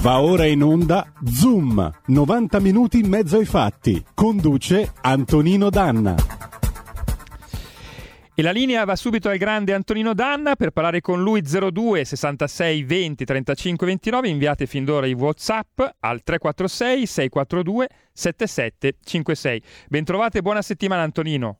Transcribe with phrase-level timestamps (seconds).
[0.00, 4.02] Va ora in onda Zoom, 90 minuti in mezzo ai fatti.
[4.14, 6.14] Conduce Antonino Danna.
[8.34, 12.82] E la linea va subito al grande Antonino Danna per parlare con lui 02 66
[12.82, 14.28] 20 35 29.
[14.30, 19.62] Inviate fin d'ora i WhatsApp al 346 642 7756.
[19.86, 21.58] Bentrovate e buona settimana Antonino.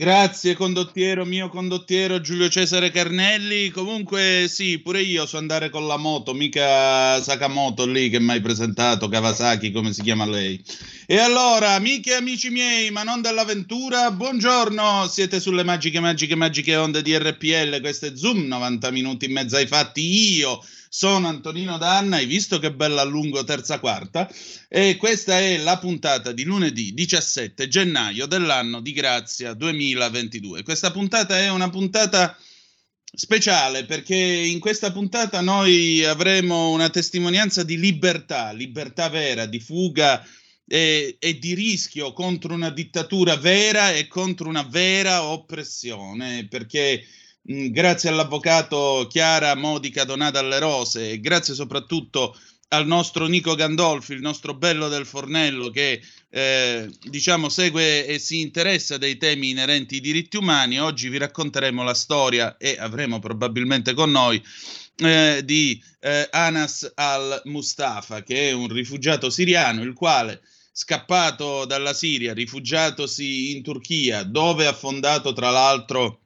[0.00, 3.68] Grazie condottiero, mio condottiero Giulio Cesare Carnelli.
[3.68, 8.40] Comunque sì, pure io so andare con la moto, mica Sakamoto lì che mi hai
[8.40, 10.58] presentato, Kawasaki, come si chiama lei.
[11.04, 16.76] E allora, amiche e amici miei, ma non dell'avventura, buongiorno, siete sulle magiche, magiche, magiche
[16.76, 21.78] onde di RPL, questo è Zoom, 90 minuti e mezzo ai fatti, io sono Antonino
[21.78, 24.28] Danna, hai visto che bella a lungo terza quarta?
[24.68, 30.64] E questa è la puntata di lunedì 17 gennaio dell'anno di grazia 2022.
[30.64, 32.36] Questa puntata è una puntata
[33.04, 40.26] speciale perché in questa puntata noi avremo una testimonianza di libertà, libertà vera, di fuga
[40.66, 47.04] e, e, di rischio contro una dittatura vera e contro una vera oppressione, perché
[47.50, 54.20] grazie all'avvocato Chiara Modica Donata alle Rose e grazie soprattutto al nostro Nico Gandolfi, il
[54.20, 60.00] nostro bello del fornello che eh, diciamo segue e si interessa dei temi inerenti ai
[60.00, 60.78] diritti umani.
[60.78, 64.40] Oggi vi racconteremo la storia e avremo probabilmente con noi
[64.98, 72.32] eh, di eh, Anas al-Mustafa, che è un rifugiato siriano, il quale scappato dalla Siria,
[72.32, 76.19] rifugiatosi in Turchia, dove ha fondato tra l'altro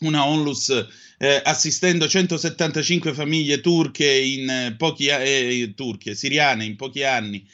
[0.00, 0.68] una onlus
[1.18, 7.46] eh, assistendo 175 famiglie turche in eh, pochi eh, turche, siriane in pochi anni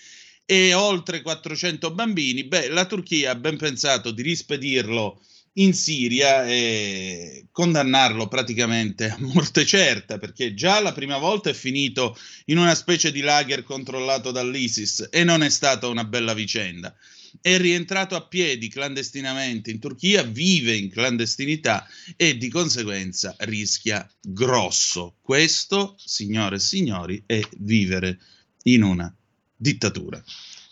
[0.46, 5.20] e oltre 400 bambini, beh, la Turchia ha ben pensato di rispedirlo
[5.54, 12.18] in Siria e condannarlo praticamente a morte certa, perché già la prima volta è finito
[12.46, 16.94] in una specie di lager controllato dall'ISIS e non è stata una bella vicenda
[17.40, 21.86] è rientrato a piedi clandestinamente in Turchia, vive in clandestinità
[22.16, 25.16] e di conseguenza rischia grosso.
[25.20, 28.18] Questo, signore e signori, è vivere
[28.64, 29.14] in una
[29.56, 30.22] dittatura.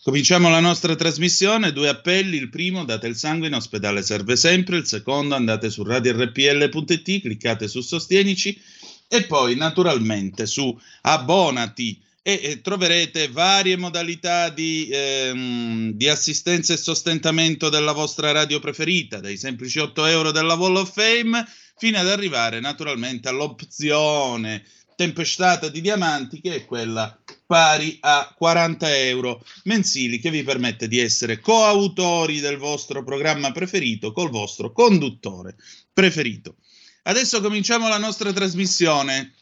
[0.03, 4.75] Cominciamo la nostra trasmissione, due appelli, il primo date il sangue in ospedale serve sempre,
[4.75, 8.59] il secondo andate su radiorpl.it, cliccate su sostienici.
[9.07, 17.67] E poi naturalmente su abbonati e, troverete varie modalità di, ehm, di, assistenza e sostentamento
[17.67, 21.45] della vostra radio preferita, dai semplici 8 euro della Wall of Fame
[21.75, 24.63] fino ad arrivare naturalmente all'opzione
[24.95, 30.99] tempestata di diamanti che è quella pari a 40 euro mensili che vi permette di
[30.99, 35.57] essere coautori del vostro programma preferito col vostro conduttore
[35.91, 36.55] preferito.
[37.03, 39.33] Adesso cominciamo la nostra trasmissione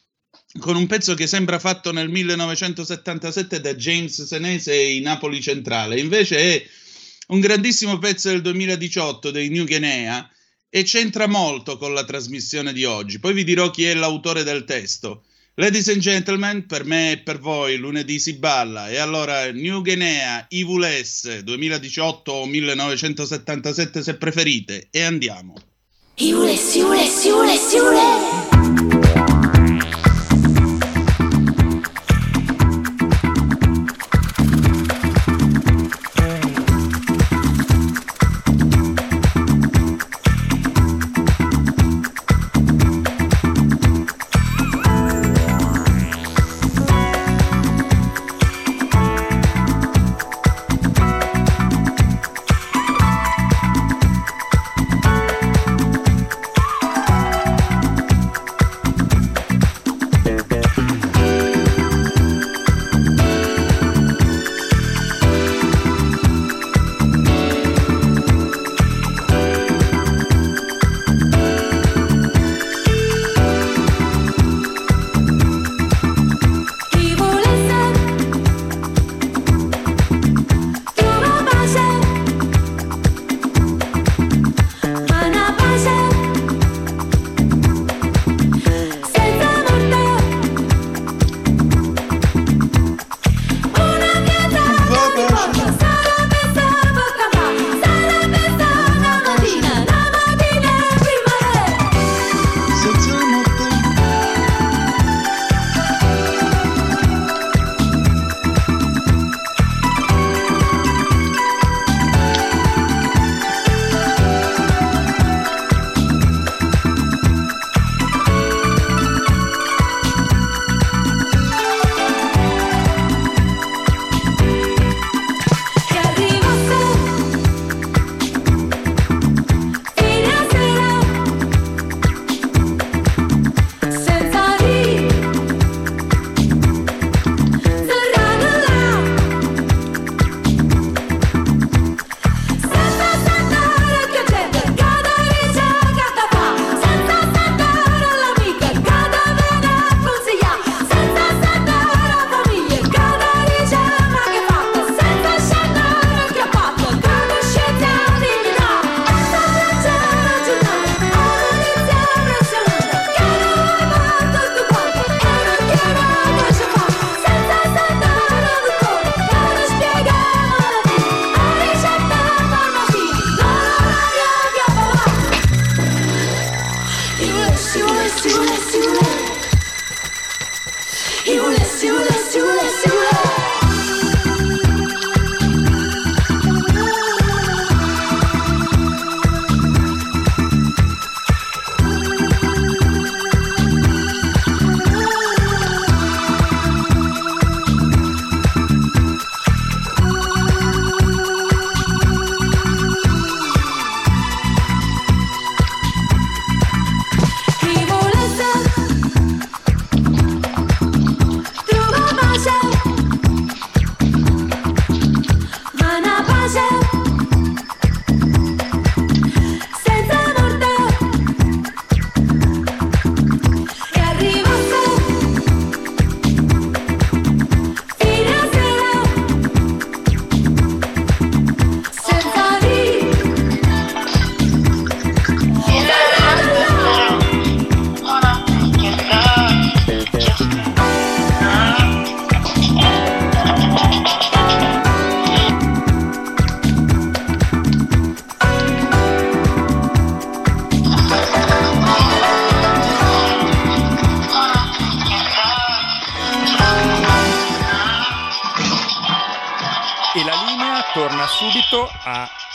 [0.60, 6.38] con un pezzo che sembra fatto nel 1977 da James Senese in Napoli Centrale, invece
[6.38, 6.66] è
[7.28, 10.30] un grandissimo pezzo del 2018 dei New Guinea
[10.70, 13.20] e c'entra molto con la trasmissione di oggi.
[13.20, 15.24] Poi vi dirò chi è l'autore del testo.
[15.56, 20.46] Ladies and gentlemen, per me e per voi lunedì si balla e allora New Guinea,
[20.50, 25.56] Ivules 2018 o 1977 se preferite e andiamo.
[26.16, 28.51] Ivules, Ivules, Ivules, Ivules.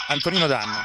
[0.09, 0.83] Antonino Danno.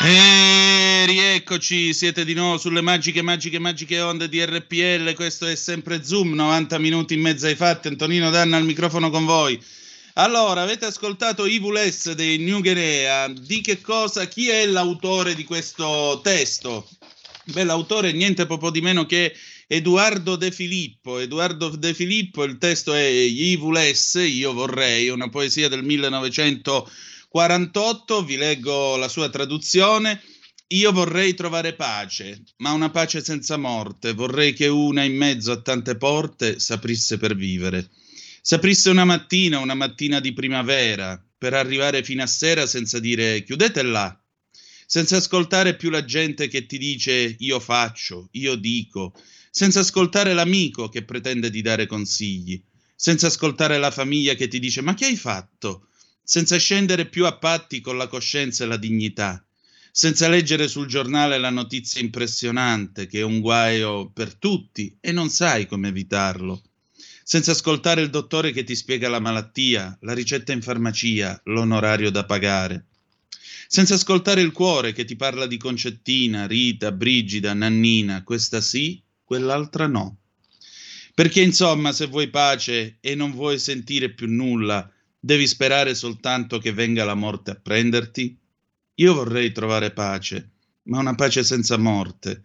[0.00, 5.12] E rieccoci, siete di nuovo sulle magiche, magiche, magiche onde di RPL.
[5.14, 7.88] Questo è sempre Zoom, 90 minuti in mezzo ai fatti.
[7.88, 9.60] Antonino Danna al microfono con voi.
[10.14, 13.26] Allora, avete ascoltato Ivules dei New Guinea.
[13.28, 14.28] Di che cosa?
[14.28, 16.88] Chi è l'autore di questo testo?
[17.46, 19.34] Beh, l'autore è niente po' di meno che
[19.66, 21.18] Edoardo De Filippo.
[21.18, 26.88] Edoardo De Filippo, il testo è Ivules, io vorrei, una poesia del 1900.
[27.34, 30.22] 48, vi leggo la sua traduzione.
[30.68, 34.12] Io vorrei trovare pace, ma una pace senza morte.
[34.12, 37.90] Vorrei che una in mezzo a tante porte saprisse per vivere.
[38.40, 43.82] Saprisse una mattina, una mattina di primavera, per arrivare fino a sera senza dire chiudete
[43.82, 44.16] là,
[44.86, 49.12] senza ascoltare più la gente che ti dice io faccio, io dico,
[49.50, 52.62] senza ascoltare l'amico che pretende di dare consigli,
[52.94, 55.88] senza ascoltare la famiglia che ti dice ma che hai fatto?
[56.24, 59.44] Senza scendere più a patti con la coscienza e la dignità,
[59.92, 65.28] senza leggere sul giornale la notizia impressionante che è un guaio per tutti e non
[65.28, 66.62] sai come evitarlo,
[67.22, 72.24] senza ascoltare il dottore che ti spiega la malattia, la ricetta in farmacia, l'onorario da
[72.24, 72.86] pagare,
[73.68, 79.86] senza ascoltare il cuore che ti parla di Concettina, Rita, Brigida, Nannina, questa sì, quell'altra
[79.86, 80.18] no.
[81.14, 84.90] Perché insomma, se vuoi pace e non vuoi sentire più nulla,
[85.24, 88.38] Devi sperare soltanto che venga la morte a prenderti?
[88.96, 90.50] Io vorrei trovare pace,
[90.82, 92.42] ma una pace senza morte.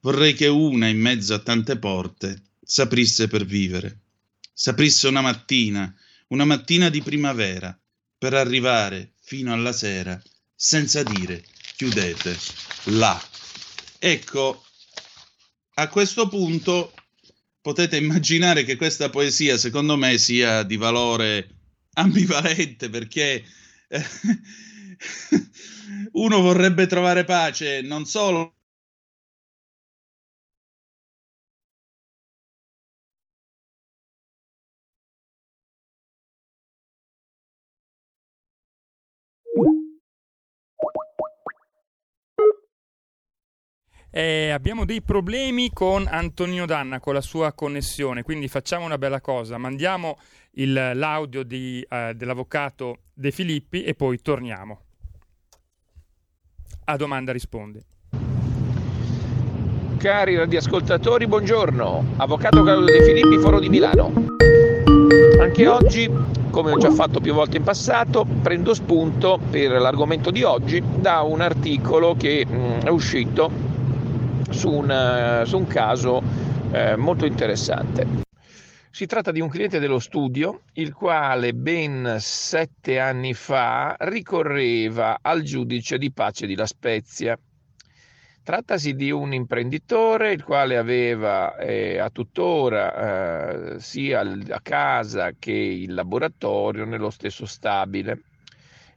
[0.00, 4.00] Vorrei che una in mezzo a tante porte saprisse per vivere.
[4.52, 5.90] Saprisse una mattina,
[6.26, 7.74] una mattina di primavera,
[8.18, 10.20] per arrivare fino alla sera
[10.54, 11.42] senza dire
[11.76, 12.36] chiudete
[12.88, 13.18] là.
[13.98, 14.66] Ecco,
[15.76, 16.92] a questo punto
[17.62, 21.57] potete immaginare che questa poesia, secondo me, sia di valore
[21.98, 23.44] ambivalente perché
[23.88, 24.02] eh,
[26.12, 28.57] uno vorrebbe trovare pace non solo
[44.10, 49.20] Eh, abbiamo dei problemi con Antonino Danna, con la sua connessione, quindi facciamo una bella
[49.20, 50.18] cosa, mandiamo
[50.52, 54.80] il, l'audio di, eh, dell'avvocato De Filippi e poi torniamo.
[56.84, 57.82] A domanda risponde.
[59.98, 62.14] Cari radioascoltatori, buongiorno.
[62.16, 64.36] Avvocato Carlo De Filippi, Foro di Milano.
[65.38, 66.10] Anche oggi,
[66.50, 71.20] come ho già fatto più volte in passato, prendo spunto per l'argomento di oggi da
[71.20, 73.76] un articolo che mm, è uscito
[74.50, 76.22] su un, su un caso
[76.72, 78.26] eh, molto interessante.
[78.90, 85.42] Si tratta di un cliente dello studio, il quale ben sette anni fa ricorreva al
[85.42, 87.38] giudice di pace di La Spezia.
[88.42, 95.52] Trattasi di un imprenditore il quale aveva eh, a tuttora eh, sia la casa che
[95.52, 98.22] il laboratorio nello stesso stabile.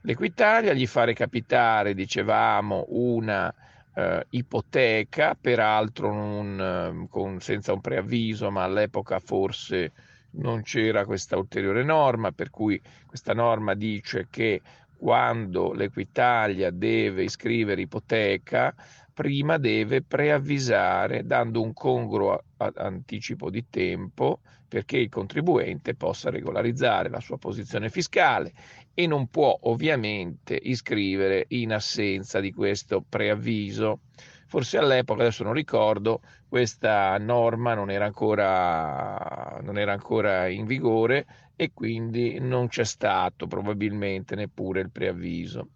[0.00, 3.54] L'Equitalia gli fa recapitare, dicevamo, una
[3.94, 9.92] eh, ipoteca, peraltro non, eh, con, senza un preavviso, ma all'epoca forse
[10.32, 14.60] non c'era questa ulteriore norma, per cui questa norma dice che
[14.96, 18.74] quando l'Equitalia deve iscrivere ipoteca,
[19.12, 24.40] prima deve preavvisare dando un congruo anticipo di tempo
[24.72, 28.54] perché il contribuente possa regolarizzare la sua posizione fiscale
[28.94, 34.00] e non può ovviamente iscrivere in assenza di questo preavviso.
[34.46, 41.26] Forse all'epoca, adesso non ricordo, questa norma non era ancora, non era ancora in vigore
[41.56, 45.68] e quindi non c'è stato probabilmente neppure il preavviso.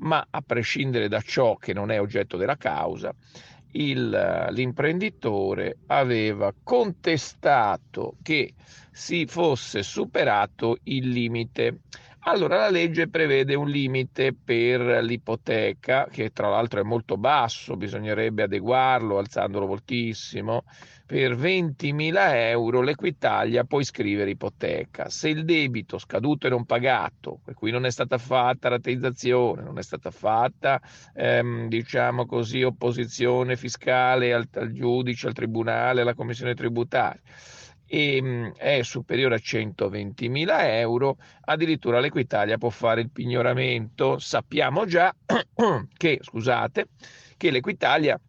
[0.00, 3.14] Ma a prescindere da ciò che non è oggetto della causa,
[3.72, 8.54] il, l'imprenditore aveva contestato che
[8.90, 11.80] si fosse superato il limite
[12.28, 18.42] allora la legge prevede un limite per l'ipoteca, che tra l'altro è molto basso, bisognerebbe
[18.42, 20.64] adeguarlo alzandolo moltissimo.
[21.06, 25.08] Per 20.000 euro l'Equitalia può iscrivere ipoteca.
[25.08, 29.78] Se il debito scaduto e non pagato, per cui non è stata fatta rateizzazione, non
[29.78, 30.78] è stata fatta,
[31.14, 37.22] ehm, diciamo così, opposizione fiscale al, al giudice, al tribunale, alla commissione tributaria,
[37.88, 44.18] e ehm, è superiore a 120.000 euro, addirittura l'Equitalia può fare il pignoramento.
[44.18, 45.12] Sappiamo già
[45.96, 46.88] che, scusate,
[47.36, 48.20] che l'Equitalia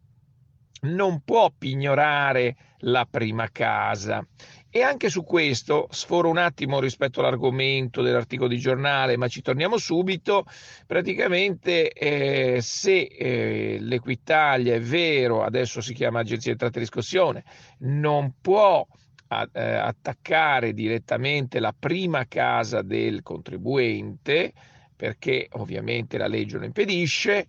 [0.82, 4.26] non può pignorare la prima casa
[4.70, 9.78] E anche su questo sforo un attimo rispetto all'argomento dell'articolo di giornale, ma ci torniamo
[9.78, 10.46] subito.
[10.86, 17.44] Praticamente, eh, se eh, l'Equitalia è vero, adesso si chiama Agenzia di Entrate e Riscossione,
[17.80, 18.88] non può
[19.30, 24.54] a, eh, attaccare direttamente la prima casa del contribuente,
[24.96, 27.48] perché ovviamente la legge lo impedisce,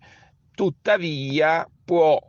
[0.51, 2.19] tuttavia può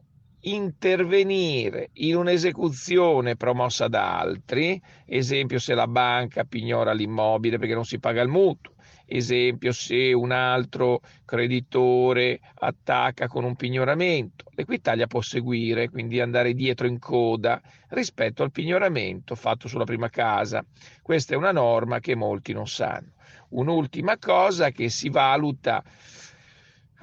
[0.44, 7.98] intervenire in un'esecuzione promossa da altri, esempio se la banca pignora l'immobile perché non si
[8.00, 8.71] paga il mutuo,
[9.16, 16.86] esempio se un altro creditore attacca con un pignoramento, l'Equitalia può seguire, quindi andare dietro
[16.86, 20.64] in coda rispetto al pignoramento fatto sulla prima casa.
[21.02, 23.12] Questa è una norma che molti non sanno.
[23.50, 25.82] Un'ultima cosa che si valuta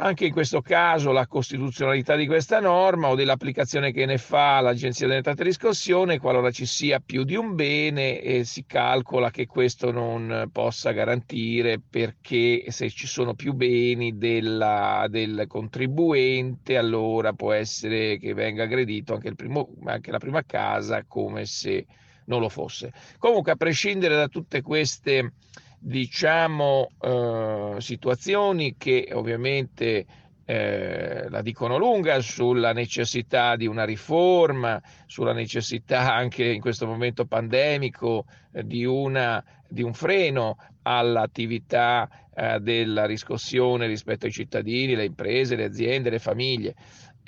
[0.01, 5.05] anche in questo caso la costituzionalità di questa norma o dell'applicazione che ne fa l'Agenzia
[5.05, 9.45] delle Entrate e Riscossione, qualora ci sia più di un bene, e si calcola che
[9.45, 17.51] questo non possa garantire perché se ci sono più beni della, del contribuente, allora può
[17.51, 21.85] essere che venga aggredito anche, primo, anche la prima casa come se
[22.25, 22.93] non lo fosse.
[23.17, 25.33] Comunque, a prescindere da tutte queste
[25.79, 30.05] diciamo, eh, situazioni che ovviamente
[30.45, 37.25] eh, la dicono lunga sulla necessità di una riforma, sulla necessità anche in questo momento
[37.25, 45.05] pandemico eh, di, una, di, un freno all'attività eh, della riscossione rispetto ai cittadini, le
[45.05, 46.75] imprese, le aziende, le famiglie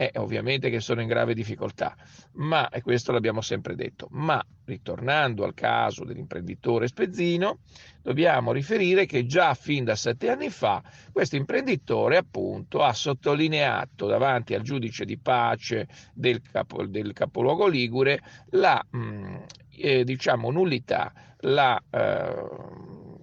[0.02, 1.96] è ovviamente che sono in grave difficoltà,
[2.34, 7.60] ma, e questo l'abbiamo sempre detto, ma ritornando al caso dell'imprenditore Spezzino,
[8.02, 10.82] dobbiamo riferire che già fin da sette anni fa
[11.12, 18.22] questo imprenditore appunto ha sottolineato davanti al giudice di pace del, capo, del capoluogo Ligure
[18.52, 19.36] la mh, mm,
[19.82, 22.34] eh, diciamo nullità, la eh,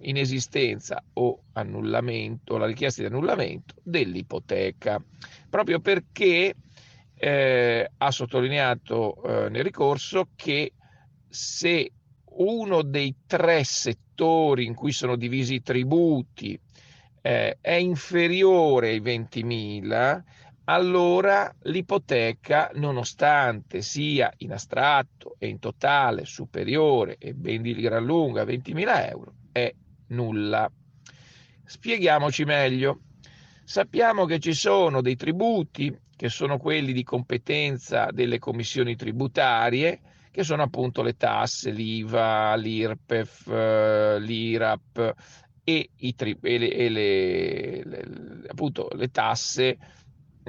[0.01, 5.01] inesistenza o annullamento, la richiesta di annullamento dell'ipoteca,
[5.49, 6.55] proprio perché
[7.21, 10.71] eh, ha sottolineato eh, nel ricorso che
[11.27, 11.91] se
[12.37, 16.57] uno dei tre settori in cui sono divisi i tributi
[17.21, 20.23] eh, è inferiore ai 20.000,
[20.63, 28.43] allora l'ipoteca, nonostante sia in astratto e in totale superiore e ben di gran lunga
[28.43, 29.73] a 20.000 euro, è
[30.07, 30.71] nulla.
[31.65, 33.01] Spieghiamoci meglio.
[33.65, 40.43] Sappiamo che ci sono dei tributi che sono quelli di competenza delle commissioni tributarie, che
[40.43, 45.13] sono appunto le tasse, l'IVA, l'IRPEF, eh, l'IRAP
[45.63, 48.07] e, tri- e, le, e le, le,
[48.49, 49.77] appunto, le tasse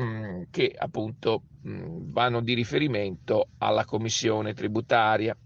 [0.01, 5.37] mm, che appunto mm, vanno di riferimento alla commissione tributaria.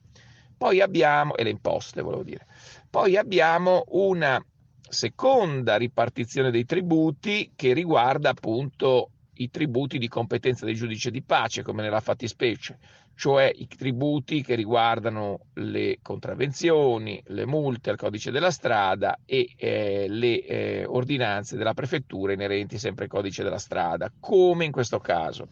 [0.57, 2.47] Poi abbiamo, e le imposte volevo dire,
[2.89, 4.43] poi abbiamo una
[4.89, 11.63] seconda ripartizione dei tributi che riguarda appunto i tributi di competenza del giudice di pace,
[11.63, 12.79] come nella fattispecie,
[13.17, 20.07] cioè i tributi che riguardano le contravvenzioni, le multe al codice della strada e eh,
[20.09, 25.49] le eh, ordinanze della prefettura inerenti sempre al codice della strada, come in questo caso.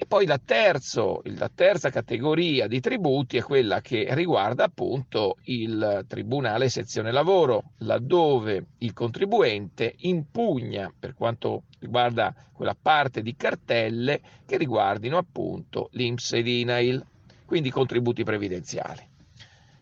[0.00, 6.04] E poi la, terzo, la terza categoria di tributi è quella che riguarda appunto il
[6.06, 14.56] Tribunale Sezione Lavoro, laddove il contribuente impugna per quanto riguarda quella parte di cartelle che
[14.56, 17.04] riguardino appunto l'INPS e l'INAIL,
[17.44, 19.04] quindi contributi previdenziali.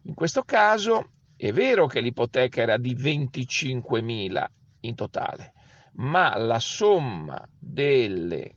[0.05, 4.47] In questo caso è vero che l'ipoteca era di 25.000
[4.81, 5.53] in totale,
[5.97, 8.56] ma la somma delle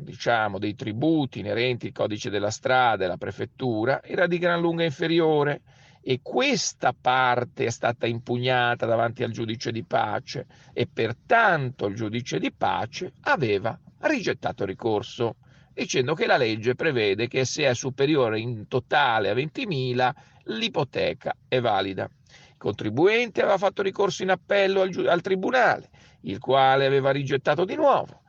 [0.00, 4.84] diciamo, dei tributi inerenti al codice della strada e alla prefettura era di gran lunga
[4.84, 5.62] inferiore
[6.00, 12.38] e questa parte è stata impugnata davanti al giudice di pace e pertanto il giudice
[12.38, 15.36] di pace aveva rigettato il ricorso
[15.74, 20.10] dicendo che la legge prevede che se è superiore in totale a 20.000
[20.44, 22.04] l'ipoteca è valida.
[22.04, 25.90] Il contribuente aveva fatto ricorso in appello al, al tribunale,
[26.22, 28.22] il quale aveva rigettato di nuovo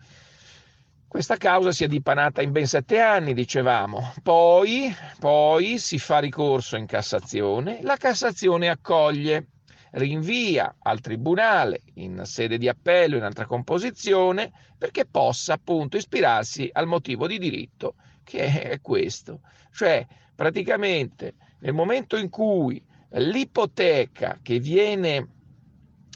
[1.10, 4.14] questa causa si è dipanata in ben sette anni, dicevamo.
[4.22, 9.48] Poi, poi si fa ricorso in Cassazione, la Cassazione accoglie,
[9.94, 16.86] rinvia al Tribunale in sede di appello, in altra composizione, perché possa appunto ispirarsi al
[16.86, 19.42] motivo di diritto, che è questo.
[19.74, 22.80] Cioè, praticamente, nel momento in cui
[23.14, 25.28] l'ipoteca che viene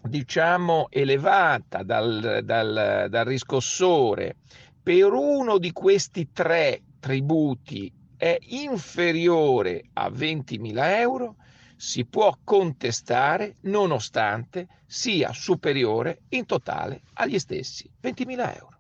[0.04, 4.36] diciamo elevata dal, dal, dal riscossore
[4.84, 11.38] per uno di questi tre tributi è inferiore a 20.000 euro
[11.78, 18.80] si può contestare nonostante sia superiore in totale agli stessi 20.000 euro.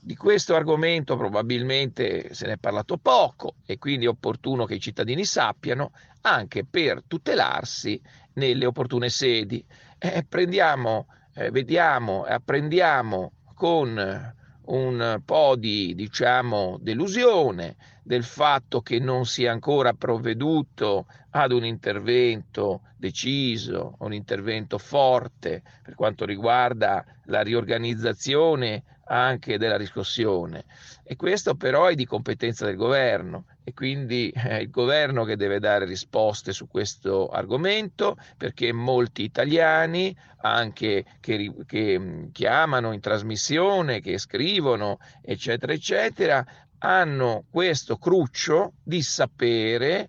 [0.00, 4.80] Di questo argomento probabilmente se ne è parlato poco e quindi è opportuno che i
[4.80, 8.00] cittadini sappiano anche per tutelarsi
[8.34, 9.64] nelle opportune sedi.
[9.98, 18.98] Eh, prendiamo, eh, vediamo e apprendiamo con un po' di diciamo delusione del fatto che
[18.98, 27.42] non sia ancora provveduto ad un intervento deciso, un intervento forte per quanto riguarda la
[27.42, 30.64] riorganizzazione anche della riscossione.
[31.04, 35.58] E questo però è di competenza del governo e quindi è il governo che deve
[35.58, 44.16] dare risposte su questo argomento perché molti italiani, anche che, che chiamano in trasmissione, che
[44.16, 46.44] scrivono, eccetera, eccetera,
[46.78, 50.08] hanno questo cruccio di sapere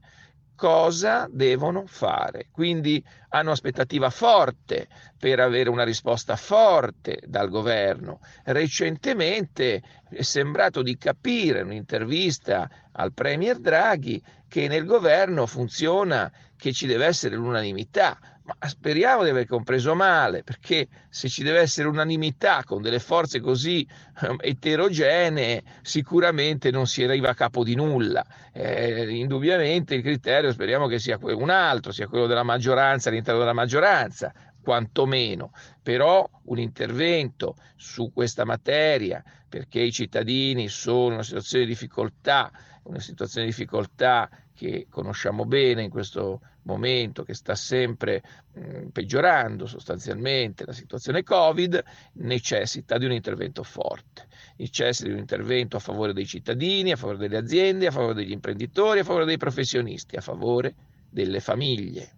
[0.56, 2.48] cosa devono fare.
[2.52, 4.88] Quindi hanno aspettativa forte
[5.18, 8.20] per avere una risposta forte dal governo.
[8.44, 16.72] Recentemente è sembrato di capire in un'intervista al Premier Draghi che nel governo funziona che
[16.72, 21.88] ci deve essere l'unanimità ma speriamo di aver compreso male, perché se ci deve essere
[21.88, 23.88] unanimità con delle forze così
[24.21, 28.25] um, eterogenee, sicuramente non si arriva a capo di nulla.
[28.51, 33.53] Eh, indubbiamente il criterio speriamo che sia un altro, sia quello della maggioranza all'interno della
[33.53, 35.51] maggioranza, quantomeno,
[35.82, 42.51] però un intervento su questa materia, perché i cittadini sono in una situazione di difficoltà,
[42.84, 48.24] una situazione di difficoltà che conosciamo bene in questo momento, che sta sempre
[48.58, 55.78] mm, peggiorando sostanzialmente la situazione Covid, necessita di un intervento forte, necessita di un intervento
[55.78, 59.38] a favore dei cittadini, a favore delle aziende, a favore degli imprenditori, a favore dei
[59.38, 60.76] professionisti, a favore
[61.10, 62.17] delle famiglie.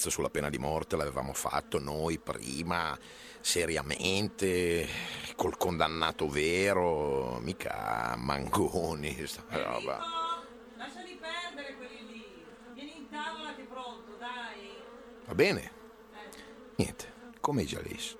[0.00, 2.98] Pezzo sulla pena di morte l'avevamo fatto noi prima,
[3.38, 4.88] seriamente,
[5.36, 9.98] col condannato vero, mica mangoni, sta roba.
[10.78, 12.24] Lasciali perdere quelli lì.
[12.72, 14.70] Vieni in tavola che è pronto, dai.
[15.26, 15.70] Va bene?
[16.76, 18.16] Niente, come Jalis.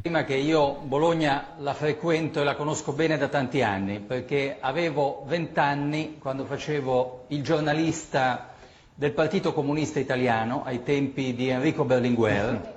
[0.00, 5.24] Prima che io Bologna la frequento e la conosco bene da tanti anni, perché avevo
[5.26, 8.54] vent'anni quando facevo il giornalista
[8.98, 12.74] del Partito Comunista Italiano ai tempi di Enrico Berlinguer,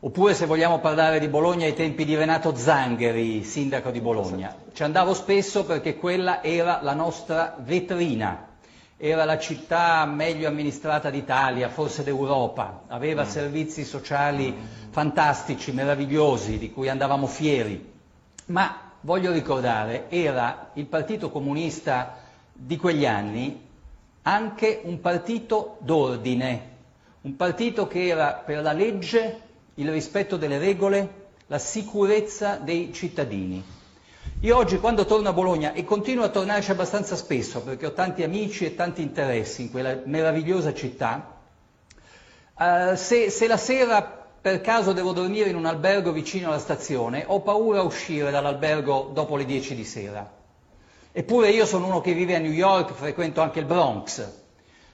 [0.00, 4.54] oppure se vogliamo parlare di Bologna ai tempi di Renato Zangheri, sindaco di Bologna.
[4.70, 8.48] Ci andavo spesso perché quella era la nostra vetrina,
[8.98, 14.54] era la città meglio amministrata d'Italia, forse d'Europa, aveva servizi sociali
[14.90, 17.92] fantastici, meravigliosi, di cui andavamo fieri.
[18.48, 22.18] Ma voglio ricordare, era il Partito Comunista
[22.52, 23.70] di quegli anni
[24.22, 26.70] anche un partito d'ordine,
[27.22, 29.40] un partito che era per la legge,
[29.74, 33.62] il rispetto delle regole, la sicurezza dei cittadini.
[34.40, 38.22] Io oggi quando torno a Bologna, e continuo a tornarci abbastanza spesso perché ho tanti
[38.22, 41.38] amici e tanti interessi in quella meravigliosa città,
[42.58, 44.02] eh, se, se la sera
[44.40, 49.10] per caso devo dormire in un albergo vicino alla stazione, ho paura a uscire dall'albergo
[49.12, 50.41] dopo le 10 di sera.
[51.14, 54.40] Eppure io sono uno che vive a New York, frequento anche il Bronx.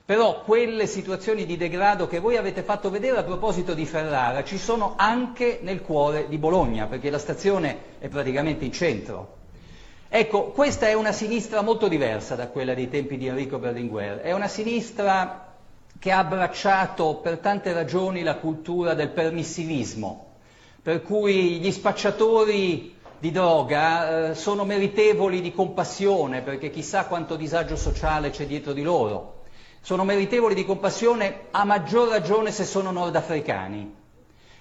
[0.04, 4.58] Però quelle situazioni di degrado che voi avete fatto vedere a proposito di Ferrara ci
[4.58, 9.36] sono anche nel cuore di Bologna, perché la stazione è praticamente in centro.
[10.08, 14.20] Ecco, questa è una sinistra molto diversa da quella dei tempi di Enrico Berlinguer.
[14.20, 15.54] È una sinistra
[16.00, 20.32] che ha abbracciato per tante ragioni la cultura del permissivismo,
[20.82, 27.76] per cui gli spacciatori di droga eh, sono meritevoli di compassione, perché chissà quanto disagio
[27.76, 29.42] sociale c'è dietro di loro.
[29.80, 33.96] Sono meritevoli di compassione a maggior ragione se sono nordafricani.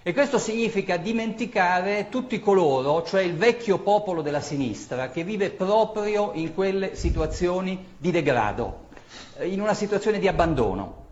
[0.02, 6.32] E questo significa dimenticare tutti coloro, cioè il vecchio popolo della sinistra, che vive proprio
[6.34, 8.86] in quelle situazioni di degrado,
[9.38, 11.06] eh, in una situazione di abbandono.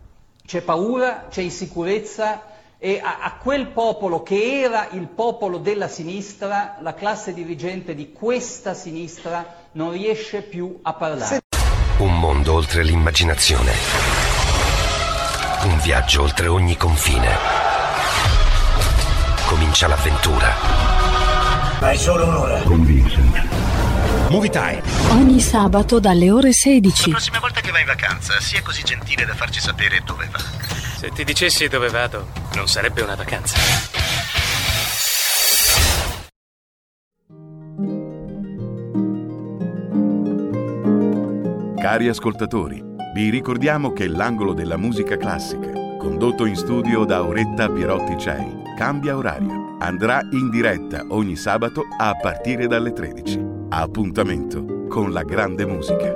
[0.45, 6.77] C'è paura, c'è insicurezza e a, a quel popolo che era il popolo della sinistra,
[6.81, 11.39] la classe dirigente di questa sinistra non riesce più a parlare.
[11.97, 13.71] Un mondo oltre l'immaginazione.
[15.63, 17.29] Un viaggio oltre ogni confine.
[19.47, 20.94] Comincia l'avventura.
[21.79, 22.61] Hai solo un'ora.
[22.61, 24.29] Con Vincent.
[24.29, 24.81] Movie Time.
[25.09, 27.09] Ogni sabato dalle ore 16.
[27.09, 30.39] La prossima volta che vai in vacanza, sia così gentile da farci sapere dove va.
[30.39, 33.57] Se ti dicessi dove vado, non sarebbe una vacanza.
[41.77, 42.83] Cari ascoltatori,
[43.13, 49.15] vi ricordiamo che l'angolo della musica classica, condotto in studio da Auretta Pierotti Cei, cambia
[49.15, 49.64] orario.
[49.79, 53.39] Andrà in diretta ogni sabato a partire dalle 13.
[53.69, 56.13] Appuntamento con la grande musica.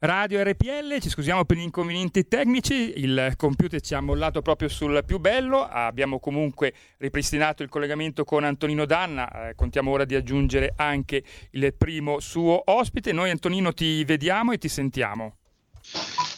[0.00, 5.02] Radio RPL, ci scusiamo per gli inconvenienti tecnici, il computer ci ha mollato proprio sul
[5.06, 10.74] più bello, abbiamo comunque ripristinato il collegamento con Antonino Danna, eh, contiamo ora di aggiungere
[10.76, 13.12] anche il primo suo ospite.
[13.12, 15.36] Noi Antonino ti vediamo e ti sentiamo.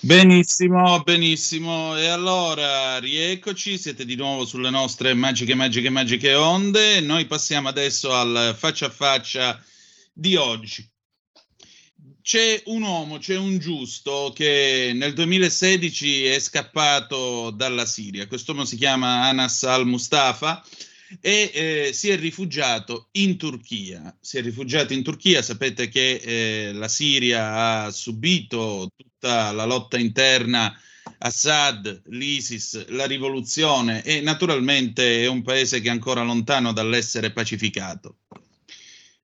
[0.07, 1.99] Benissimo, benissimo.
[1.99, 7.01] E allora, rieccoci, siete di nuovo sulle nostre magiche, magiche, magiche onde.
[7.01, 9.61] Noi passiamo adesso al faccia a faccia
[10.12, 10.88] di oggi.
[12.23, 18.29] C'è un uomo, c'è un giusto che nel 2016 è scappato dalla Siria.
[18.29, 20.64] Quest'uomo si chiama Anas al-Mustafa
[21.21, 24.16] e eh, si è rifugiato in Turchia.
[24.21, 29.99] Si è rifugiato in Turchia, sapete che eh, la Siria ha subito tutta la lotta
[29.99, 30.79] interna,
[31.19, 38.16] Assad, l'ISIS, la rivoluzione e naturalmente è un paese che è ancora lontano dall'essere pacificato.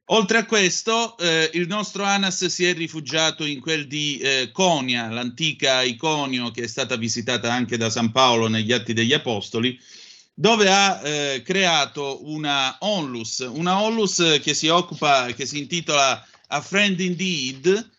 [0.07, 5.09] Oltre a questo, eh, il nostro Anas si è rifugiato in quel di eh, Conia,
[5.09, 9.79] l'antica Iconio che è stata visitata anche da San Paolo negli Atti degli Apostoli,
[10.35, 16.61] dove ha eh, creato una onlus, una onlus che si occupa, che si intitola A
[16.61, 17.91] Friend Indeed,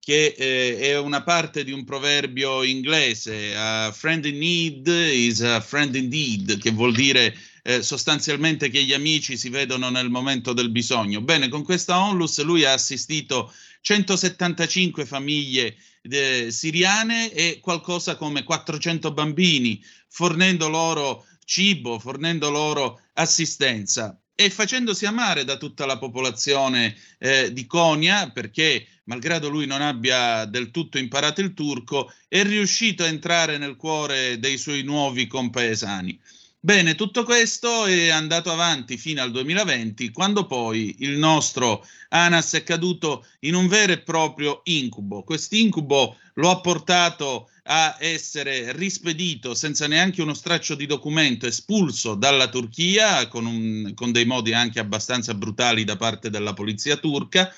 [0.00, 5.60] che eh, è una parte di un proverbio inglese, a friend in need is a
[5.60, 10.70] friend indeed, che vuol dire eh, sostanzialmente che gli amici si vedono nel momento del
[10.70, 11.20] bisogno.
[11.20, 19.12] Bene, con questa onlus lui ha assistito 175 famiglie eh, siriane e qualcosa come 400
[19.12, 27.52] bambini, fornendo loro cibo, fornendo loro assistenza e facendosi amare da tutta la popolazione eh,
[27.52, 33.08] di Konya, perché malgrado lui non abbia del tutto imparato il turco, è riuscito a
[33.08, 36.16] entrare nel cuore dei suoi nuovi compaesani.
[36.62, 42.62] Bene, tutto questo è andato avanti fino al 2020, quando poi il nostro Anas è
[42.62, 45.24] caduto in un vero e proprio incubo.
[45.24, 52.48] Quest'incubo lo ha portato a essere rispedito senza neanche uno straccio di documento, espulso dalla
[52.48, 57.54] Turchia con, un- con dei modi anche abbastanza brutali da parte della polizia turca,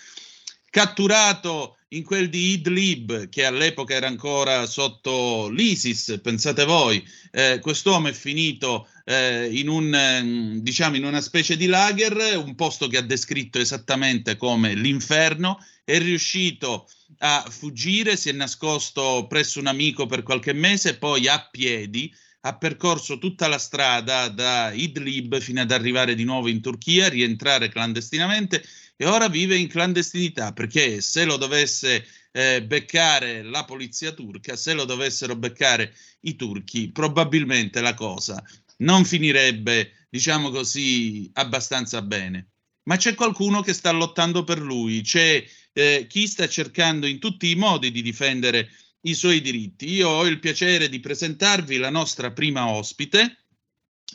[0.68, 8.09] catturato in quel di Idlib, che all'epoca era ancora sotto l'ISIS, pensate voi, eh, quest'uomo
[8.09, 12.99] è finito eh, in, un, ehm, diciamo, in una specie di lager, un posto che
[12.99, 16.88] ha descritto esattamente come l'inferno, è riuscito
[17.19, 22.12] a fuggire, si è nascosto presso un amico per qualche mese, poi a piedi
[22.45, 27.69] ha percorso tutta la strada da Idlib fino ad arrivare di nuovo in Turchia, rientrare
[27.69, 28.65] clandestinamente
[28.97, 34.73] e ora vive in clandestinità perché se lo dovesse eh, beccare la polizia turca, se
[34.73, 38.43] lo dovessero beccare i turchi, probabilmente la cosa
[38.83, 42.53] non finirebbe, diciamo così, abbastanza bene.
[42.85, 47.51] Ma c'è qualcuno che sta lottando per lui, c'è eh, chi sta cercando in tutti
[47.51, 48.68] i modi di difendere
[49.03, 49.88] i suoi diritti.
[49.90, 53.47] Io ho il piacere di presentarvi la nostra prima ospite,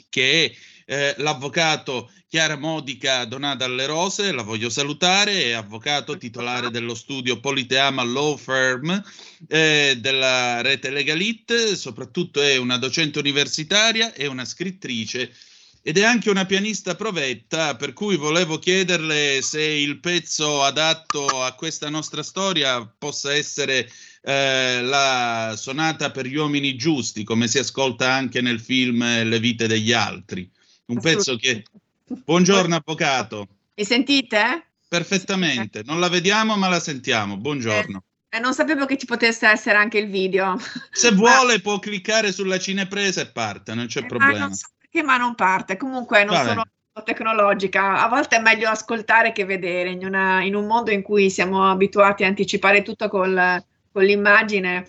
[0.10, 0.56] che è
[0.89, 7.39] eh, l'avvocato Chiara Modica Donata alle Rose, la voglio salutare, è avvocato titolare dello studio
[7.39, 9.04] Politeama Law Firm
[9.47, 15.34] eh, della rete Legalit, soprattutto è una docente universitaria e una scrittrice
[15.82, 21.54] ed è anche una pianista provetta, per cui volevo chiederle se il pezzo adatto a
[21.54, 23.89] questa nostra storia possa essere
[24.21, 29.67] eh, la sonata per gli uomini giusti, come si ascolta anche nel film Le vite
[29.67, 30.50] degli altri.
[30.88, 31.63] Un pezzo che...
[32.08, 33.47] Buongiorno avvocato.
[33.76, 34.67] Mi sentite?
[34.88, 37.36] Perfettamente, non la vediamo ma la sentiamo.
[37.36, 38.04] Buongiorno.
[38.30, 40.58] Eh, non sapevo che ci potesse essere anche il video.
[40.91, 44.38] Se vuole può cliccare sulla cinepresa e parte, non c'è Ah, problema.
[44.39, 45.76] non so perché, ma non parte.
[45.76, 46.47] Comunque non Vabbè.
[46.47, 46.63] sono
[47.04, 48.02] tecnologica.
[48.04, 49.89] A volte è meglio ascoltare che vedere.
[49.89, 54.88] In, una- in un mondo in cui siamo abituati a anticipare tutto col- con l'immagine,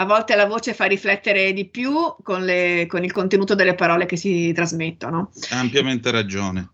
[0.00, 4.06] a volte la voce fa riflettere di più con, le- con il contenuto delle parole
[4.06, 5.30] che si trasmettono.
[5.50, 6.70] Ha ampiamente ragione.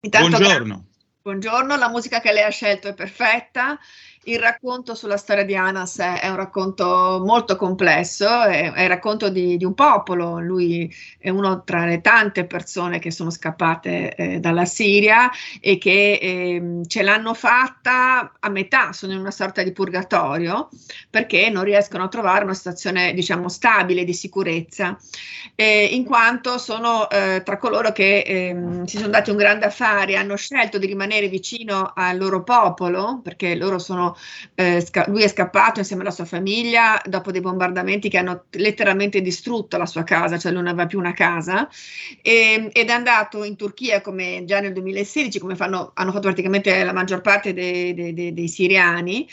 [0.00, 0.86] Intanto, Buongiorno.
[1.20, 3.78] Buongiorno, la musica che lei ha scelto è perfetta.
[4.26, 8.88] Il racconto sulla storia di Anas è, è un racconto molto complesso, è, è il
[8.88, 10.40] racconto di, di un popolo.
[10.40, 16.18] Lui è uno tra le tante persone che sono scappate eh, dalla Siria e che
[16.22, 20.70] ehm, ce l'hanno fatta a metà, sono in una sorta di purgatorio
[21.10, 24.98] perché non riescono a trovare una situazione, diciamo, stabile di sicurezza,
[25.54, 30.16] eh, in quanto sono eh, tra coloro che ehm, si sono dati un grande affare,
[30.16, 34.13] hanno scelto di rimanere vicino al loro popolo, perché loro sono
[34.54, 39.20] eh, sca- lui è scappato insieme alla sua famiglia dopo dei bombardamenti che hanno letteralmente
[39.20, 41.68] distrutto la sua casa, cioè non aveva più una casa,
[42.22, 46.82] e- ed è andato in Turchia come già nel 2016, come fanno, hanno fatto praticamente
[46.84, 49.26] la maggior parte dei, dei- dei- dei siriani,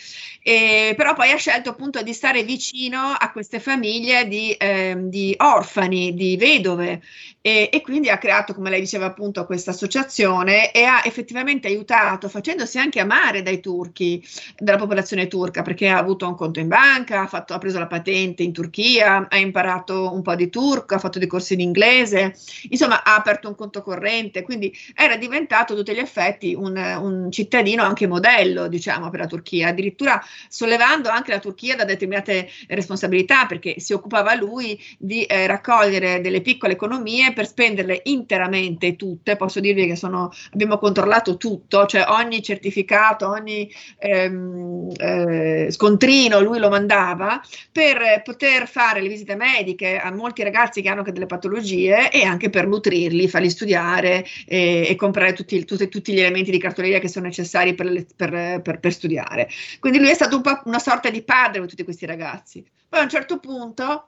[0.43, 5.33] e- però poi ha scelto appunto di stare vicino a queste famiglie di, ehm, di
[5.37, 7.01] orfani, di vedove.
[7.43, 12.29] E, e quindi ha creato, come lei diceva appunto, questa associazione e ha effettivamente aiutato,
[12.29, 14.23] facendosi anche amare dai turchi,
[14.71, 17.87] dalla popolazione turca, perché ha avuto un conto in banca, ha, fatto- ha preso la
[17.87, 22.35] patente in Turchia, ha imparato un po' di turco, ha fatto dei corsi in inglese,
[22.69, 27.31] insomma ha aperto un conto corrente, quindi era diventato a tutti gli effetti un, un
[27.31, 33.45] cittadino anche modello, diciamo, per la Turchia, addirittura sollevando anche la Turchia da determinate responsabilità,
[33.45, 39.35] perché si occupava lui di eh, raccogliere delle piccole economie per spenderle interamente tutte.
[39.35, 44.60] Posso dirvi che sono, abbiamo controllato tutto, cioè ogni certificato, ogni ehm,
[44.97, 50.89] eh, scontrino lui lo mandava per poter fare le visite mediche a molti ragazzi che
[50.89, 55.87] hanno anche delle patologie e anche per nutrirli, farli studiare e, e comprare tutti, tutti-
[55.87, 59.49] tutti gli elementi di cartoleria che sono necessari per, per- per- per studiare.
[59.79, 62.65] Quindi lui è stato un una sorta di padre per tutti questi ragazzi.
[62.89, 64.07] Poi a un certo punto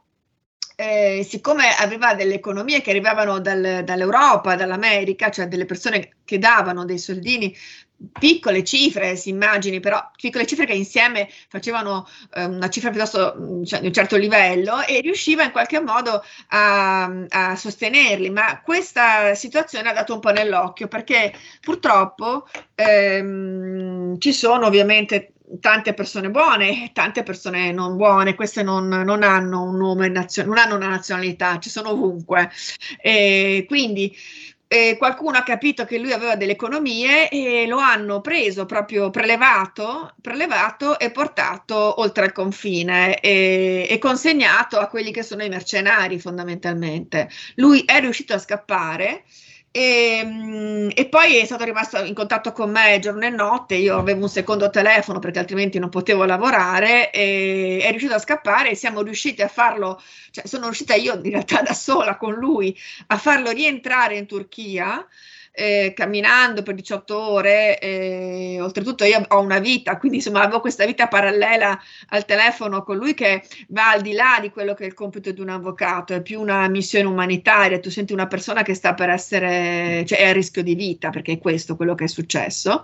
[0.76, 6.84] eh, siccome aveva delle economie che arrivavano dal- dall'Europa, dall'America, cioè delle persone che davano
[6.86, 7.56] dei soldini,
[8.12, 13.64] piccole cifre, si immagini, però piccole cifre che insieme facevano eh, una cifra piuttosto mm,
[13.64, 19.36] cioè, di un certo livello e riusciva in qualche modo a, a sostenerli, ma questa
[19.36, 26.86] situazione ha dato un po' nell'occhio perché purtroppo ehm, ci sono ovviamente tante persone buone
[26.86, 30.88] e tante persone non buone, queste non, non hanno un nome, nazio- non hanno una
[30.88, 32.50] nazionalità, ci sono ovunque.
[33.00, 34.16] E quindi
[34.74, 40.16] eh, qualcuno ha capito che lui aveva delle economie e lo hanno preso, proprio prelevato,
[40.20, 46.20] prelevato e portato oltre il confine e, e consegnato a quelli che sono i mercenari
[46.20, 47.30] fondamentalmente.
[47.58, 49.26] Lui è riuscito a scappare.
[49.76, 53.74] E, mm, e poi è stato rimasto in contatto con me giorno e notte.
[53.74, 57.10] Io avevo un secondo telefono perché altrimenti non potevo lavorare.
[57.10, 60.00] È riuscito a scappare e siamo riusciti a farlo.
[60.30, 65.04] Cioè, sono riuscita io in realtà da sola con lui a farlo rientrare in Turchia.
[65.56, 70.84] Eh, camminando per 18 ore, eh, oltretutto io ho una vita, quindi insomma avevo questa
[70.86, 71.80] vita parallela
[72.10, 75.32] al telefono con lui che va al di là di quello che è il compito
[75.32, 79.10] di un avvocato, è più una missione umanitaria, tu senti una persona che sta per
[79.10, 82.84] essere, cioè è a rischio di vita, perché è questo quello che è successo,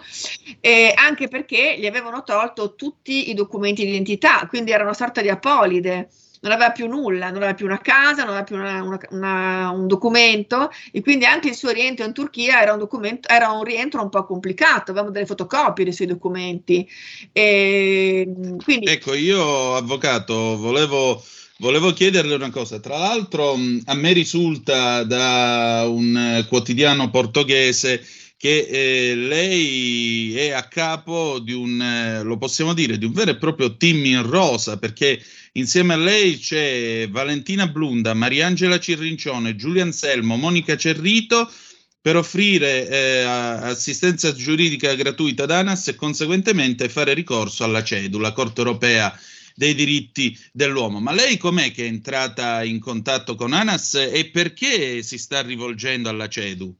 [0.59, 5.21] e anche perché gli avevano tolto tutti i documenti di identità, quindi era una sorta
[5.21, 6.09] di apolide
[6.41, 9.69] non aveva più nulla, non aveva più una casa, non aveva più una- una- una-
[9.71, 12.87] un documento e quindi anche il suo rientro in Turchia era un,
[13.27, 16.87] era un rientro un po' complicato, avevamo delle fotocopie dei suoi documenti.
[17.31, 18.27] E,
[18.63, 21.21] quindi, Ecco, io, avvocato, volevo,
[21.57, 22.79] volevo chiederle una cosa.
[22.79, 23.53] Tra l'altro,
[23.85, 28.01] a me risulta da un eh, quotidiano portoghese
[28.39, 33.31] che eh, lei è a capo di un, eh, lo possiamo dire, di un vero
[33.31, 35.21] e proprio team in rosa, perché
[35.53, 41.51] insieme a lei c'è Valentina Blunda, Mariangela Cirrincione, Giulia Anselmo, Monica Cerrito
[41.99, 48.31] per offrire eh, assistenza giuridica gratuita ad ANAS e conseguentemente fare ricorso alla CEDU, la
[48.31, 49.13] Corte Europea
[49.53, 51.01] dei diritti dell'uomo.
[51.01, 56.07] Ma lei com'è che è entrata in contatto con ANAS e perché si sta rivolgendo
[56.07, 56.73] alla CEDU?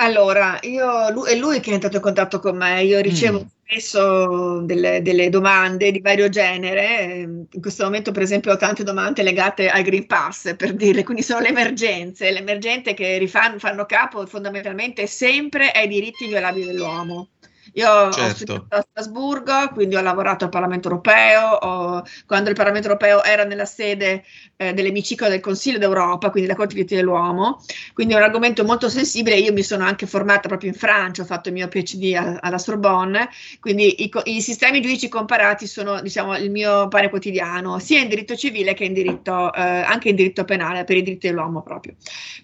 [0.00, 3.46] Allora, io, lui, è lui che è entrato in contatto con me, io ricevo Mm.
[3.64, 8.84] spesso delle, delle domande di vario genere, ehm, in questo momento per esempio ho tante
[8.84, 13.58] domande legate al Green Pass, per dirle, quindi sono le emergenze, le emergenze che rifan-
[13.58, 17.30] fanno capo fondamentalmente sempre ai diritti inviolabili dell'uomo.
[17.74, 18.34] Io ho Certo.
[18.34, 23.44] studiato a Strasburgo, quindi ho lavorato al Parlamento europeo, ho- quando il Parlamento europeo era
[23.44, 24.24] nella sede
[24.56, 27.62] eh, dell'emiciclo del Consiglio d'Europa, quindi la Corte dei diritti dell'uomo,
[27.92, 29.36] quindi è un argomento molto sensibile.
[29.36, 32.58] Io mi sono anche formata proprio in Francia, ho fatto il mio PhD a- alla
[32.58, 33.28] Sorbonne,
[33.60, 38.34] quindi i, i sistemi giuridici comparati sono diciamo, il mio pane quotidiano, sia in diritto
[38.36, 41.94] civile che in diritto, eh, anche in diritto penale, per i diritti dell'uomo proprio.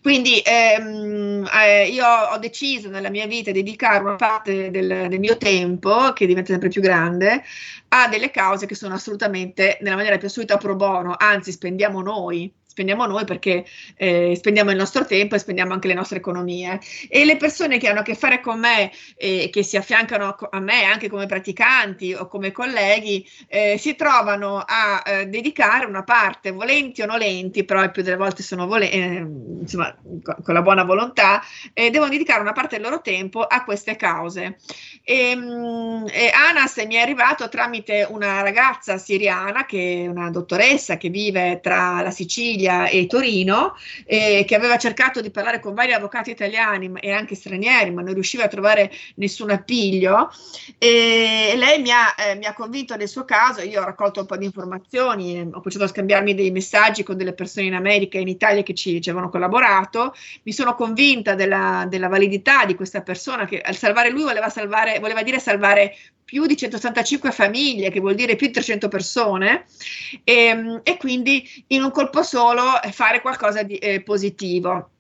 [0.01, 5.21] Quindi ehm, eh, io ho deciso nella mia vita di dedicare una parte del, del
[5.21, 7.43] mio tempo, che diventa sempre più grande,
[7.89, 12.53] a delle cause che sono assolutamente, nella maniera più assoluta, pro bono, anzi spendiamo noi
[12.75, 13.65] spendiamo noi perché
[13.97, 16.81] eh, spendiamo il nostro tempo e spendiamo anche le nostre economie.
[17.09, 20.59] E le persone che hanno a che fare con me e che si affiancano a,
[20.59, 26.51] me anche come praticanti o come colleghi eh, si trovano a eh, dedicare una parte,
[26.51, 31.43] volenti o nolenti, però il più delle volte sono volenti, insomma, con, la buona volontà,
[31.73, 34.59] eh, devono dedicare una parte del loro tempo a queste cause.
[35.05, 40.97] E, mh, e Anas mi è arrivato tramite una ragazza siriana, che è una dottoressa
[40.97, 45.93] che vive tra la Sicilia e Torino, eh, che aveva cercato di parlare con vari
[45.93, 50.31] avvocati italiani e anche stranieri, ma non riusciva a trovare nessun appiglio.
[50.79, 54.27] E lei mi ha, eh, mi ha convinto nel suo caso, io ho raccolto un
[54.27, 58.19] po' di informazioni, eh, ho cominciato a scambiarmi dei messaggi con delle persone in America
[58.19, 62.75] e in Italia che ci, ci avevano collaborato, mi sono convinta della, della validità di
[62.75, 67.91] questa persona che al salvare lui voleva, salvare, voleva dire salvare più di 185 famiglie,
[67.91, 69.67] che vuol dire più di 300 persone,
[70.25, 74.91] e, e quindi in un colpo solo fare qualcosa di eh, positivo.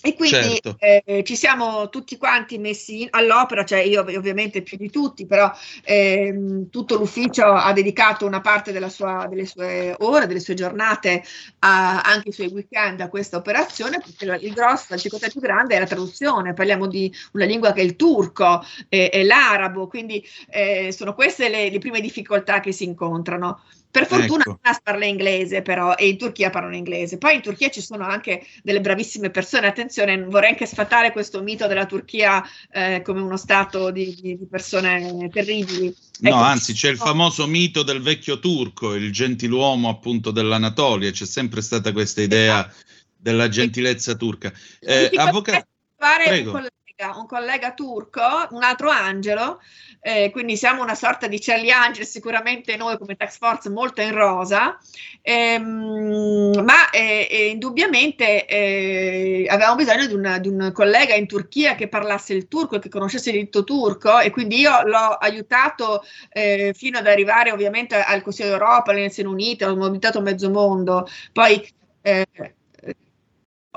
[0.00, 0.76] E quindi Certo.
[0.78, 5.26] eh, ci siamo tutti quanti messi in- all'opera, cioè io ov- ovviamente più di tutti,
[5.26, 5.50] però
[5.84, 11.22] ehm, tutto l'ufficio ha dedicato una parte della sua- delle sue ore, delle sue giornate,
[11.60, 15.40] a- anche i suoi weekend a questa operazione, perché la- il grosso, la difficoltà più
[15.40, 19.88] grande è la traduzione, parliamo di una lingua che è il turco e, e l'arabo,
[19.88, 23.62] quindi eh, sono queste le, le prime difficoltà che si incontrano.
[23.90, 24.58] Per fortuna Ecco.
[24.62, 27.16] Anas parla inglese però e in Turchia parlano inglese.
[27.16, 29.66] Poi in Turchia ci sono anche delle bravissime persone.
[29.66, 34.38] Attenzione, non vorrei anche sfatare questo mito della Turchia eh, come uno stato di, di-
[34.48, 35.94] persone terribili.
[36.20, 37.04] No, Ecco, anzi, c'è il no.
[37.04, 42.70] famoso mito del vecchio turco, il gentiluomo appunto dell'Anatolia, c'è sempre stata questa idea
[43.16, 44.52] della gentilezza turca.
[44.80, 45.66] Eh, avvocato,
[45.96, 46.60] un prego.
[46.98, 49.60] Collega, un collega turco, un altro angelo,
[50.00, 54.12] eh, quindi siamo una sorta di Charlie Angel, sicuramente noi come Tax Force molto in
[54.12, 54.76] rosa,
[55.22, 61.74] ehm, ma eh, eh, indubbiamente eh, avevamo bisogno di, una- di un collega in Turchia
[61.76, 66.02] che parlasse il turco e che conoscesse il diritto turco e quindi io l'ho aiutato
[66.30, 71.06] eh, fino ad arrivare ovviamente al Consiglio d'Europa, alle Nazioni Unite, ho mobilitato mezzo mondo,
[71.32, 71.64] poi
[72.02, 72.26] eh,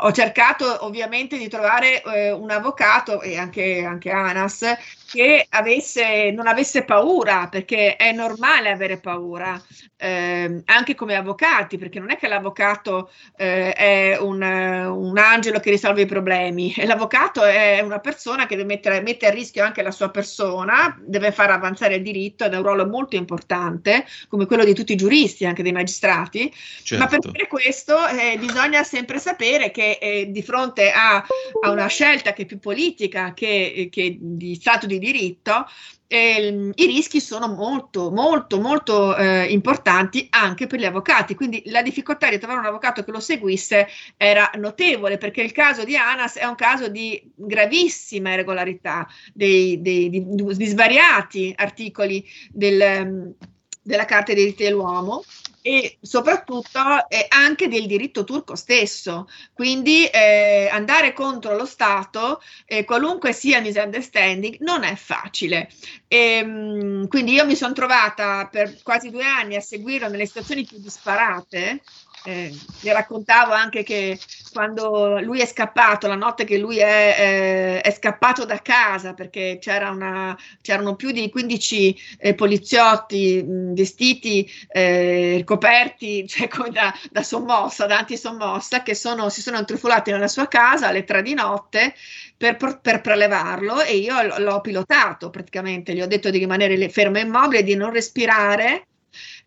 [0.04, 4.66] ho cercato ovviamente di trovare eh, un avvocato e anche, anche Anas
[5.12, 9.62] che avesse, non avesse paura, perché è normale avere paura,
[9.97, 15.60] ehm, anche come avvocati, perché non è che l'avvocato eh, è un, eh, un angelo
[15.60, 19.82] che risolve i problemi, l'avvocato è una persona che deve mettere, mette a rischio anche
[19.82, 24.45] la sua persona, deve far avanzare il diritto ed è un ruolo molto importante, come
[24.45, 26.52] quello di tutti i giuristi, anche dei magistrati,
[26.97, 27.32] ma per Certo.
[27.32, 31.18] fare questo eh, bisogna sempre sapere che eh, di fronte a,
[31.62, 35.66] a una scelta che è più politica che, che di stato di diritto,
[36.12, 41.36] ehm, i rischi sono molto, molto, molto eh, importanti anche per gli avvocati.
[41.36, 43.88] Quindi la difficoltà di trovare un avvocato che lo seguisse
[44.18, 50.10] era notevole, perché il caso di Anas è un caso di gravissima irregolarità, dei, dei-
[50.10, 53.34] di, di svariati articoli del, ehm,
[53.82, 55.24] della Carta dei diritti dell'uomo
[55.62, 59.28] e soprattutto eh, anche del diritto turco stesso.
[59.53, 65.70] Quindi eh, andare contro lo Stato, eh, qualunque sia il misunderstanding, non è facile.
[66.07, 70.80] Ehm, quindi io mi sono trovata per quasi due anni a seguirlo nelle situazioni più
[70.80, 71.82] disparate.
[72.24, 72.51] Eh,
[72.82, 74.19] vi raccontavo anche che
[74.51, 79.57] quando lui è scappato, la notte che lui è, eh, è scappato da casa perché
[79.59, 87.24] c'era una, c'erano più di 15 eh, poliziotti mh, vestiti, eh, coperti, cioè da, da
[87.24, 91.95] sommossa, da antisommossa, che sono, si sono intrufolati nella sua casa alle tre di notte
[92.38, 97.63] per, per- prelevarlo e io l'ho pilotato praticamente, gli ho detto di rimanere fermo immobile,
[97.63, 98.86] di non respirare.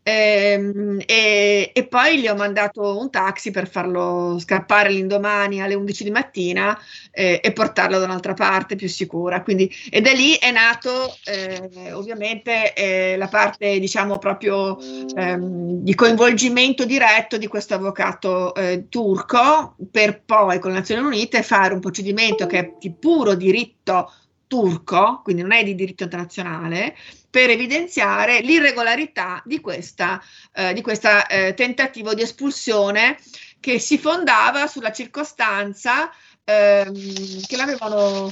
[0.04, 6.04] Ehm, e, e poi gli ho mandato un taxi per farlo scappare l'indomani alle 11
[6.04, 6.78] di mattina
[7.10, 9.42] eh, e portarlo da un'altra parte più sicura.
[9.42, 15.94] Quindi, e da lì è nato eh, ovviamente eh, la parte, diciamo, proprio ehm, di
[15.94, 21.80] coinvolgimento diretto di questo avvocato eh, turco per poi con le Nazioni Unite fare un
[21.80, 24.12] procedimento che è di puro diritto
[24.54, 26.96] turco, quindi non è di diritto internazionale,
[27.28, 30.80] per evidenziare l'irregolarità di questa, eh,
[31.28, 33.18] eh, tentativo di espulsione
[33.58, 36.08] che si fondava sulla circostanza
[36.44, 38.26] ehm, che l'avevano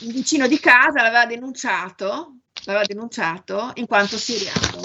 [0.00, 4.84] un vicino di casa l'aveva denunciato, l'aveva denunciato in quanto siriano.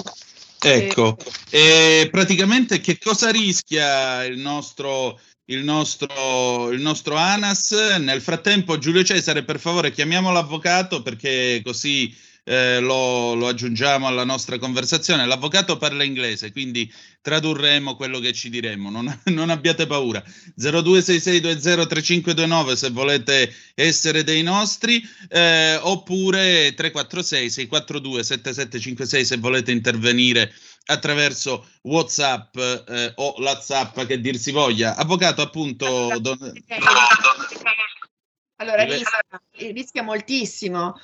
[0.60, 1.16] Ecco,
[1.50, 7.72] e praticamente che cosa rischia il nostro, il nostro, il nostro Anas?
[7.98, 12.14] Nel frattempo, Giulio Cesare, per favore, chiamiamo l'avvocato perché così
[12.44, 15.26] eh, lo, lo aggiungiamo alla nostra conversazione.
[15.26, 16.90] L'avvocato parla inglese, quindi
[17.20, 20.22] tradurremo quello che ci diremo, non, non abbiate paura.
[20.58, 30.52] 0266203529 se volete essere dei nostri, eh, oppure 346 642 7756 se volete intervenire
[30.86, 34.96] attraverso WhatsApp eh, o l'AZApp che dir si voglia.
[34.96, 36.52] Avvocato, appunto, don-
[38.64, 39.18] Allora, rischia,
[39.72, 40.94] rischia moltissimo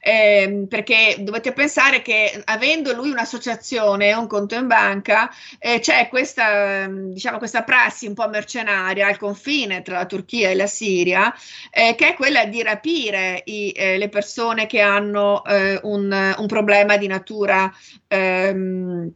[0.00, 6.08] ehm, perché dovete pensare che avendo lui un'associazione e un conto in banca, eh, c'è
[6.08, 10.66] questa, ehm, diciamo, questa prassi un po' mercenaria al confine tra la Turchia e la
[10.66, 11.34] Siria,
[11.70, 16.46] eh, che è quella di rapire i- eh, le persone che hanno eh, un, un
[16.46, 17.72] problema di natura.
[18.08, 19.12] ehm,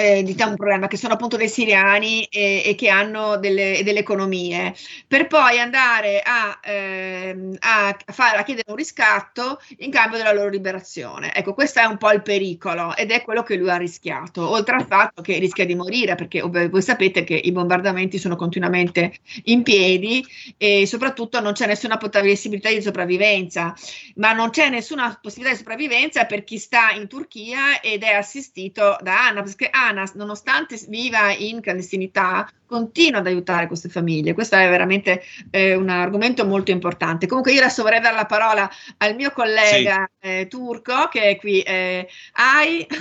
[0.00, 3.98] eh, diciamo un problema che sono appunto dei siriani e, e che hanno delle, delle
[3.98, 4.74] economie
[5.06, 10.48] per poi andare a, ehm, a, fare, a chiedere un riscatto in cambio della loro
[10.48, 11.34] liberazione.
[11.34, 14.76] Ecco, questo è un po' il pericolo ed è quello che lui ha rischiato, oltre
[14.76, 19.62] al fatto che rischia di morire, perché voi sapete che i bombardamenti sono continuamente in
[19.62, 20.24] piedi
[20.56, 23.74] e soprattutto non c'è nessuna possibilità di sopravvivenza,
[24.16, 28.96] ma non c'è nessuna possibilità di sopravvivenza per chi sta in Turchia ed è assistito
[29.00, 34.34] da Anas, perché Anas, nonostante viva in clandestinità, continua ad aiutare queste famiglie.
[34.34, 37.26] Questo è veramente eh, un argomento molto importante.
[37.26, 41.60] Comunque, io adesso vorrei dare la parola al mio collega eh, turco che è qui.
[41.60, 42.86] Eh, Ai.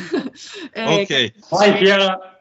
[0.73, 1.33] Eh, Ok.
[1.51, 2.39] Hi, Piera.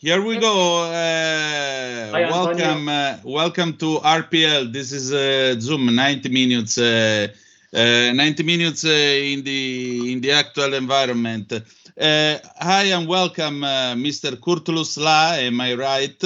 [0.00, 0.84] Here we go.
[0.84, 4.72] Uh, Hi, welcome, uh, welcome to RPL.
[4.72, 5.94] This is uh, Zoom.
[5.94, 6.78] 90 minutes.
[6.78, 7.28] Uh,
[7.72, 11.52] uh, 90 minutes uh, in the in the actual environment.
[11.98, 14.36] Uh, hi and welcome, uh, Mr.
[14.36, 15.36] Kurtulus La.
[15.36, 16.22] Am I right?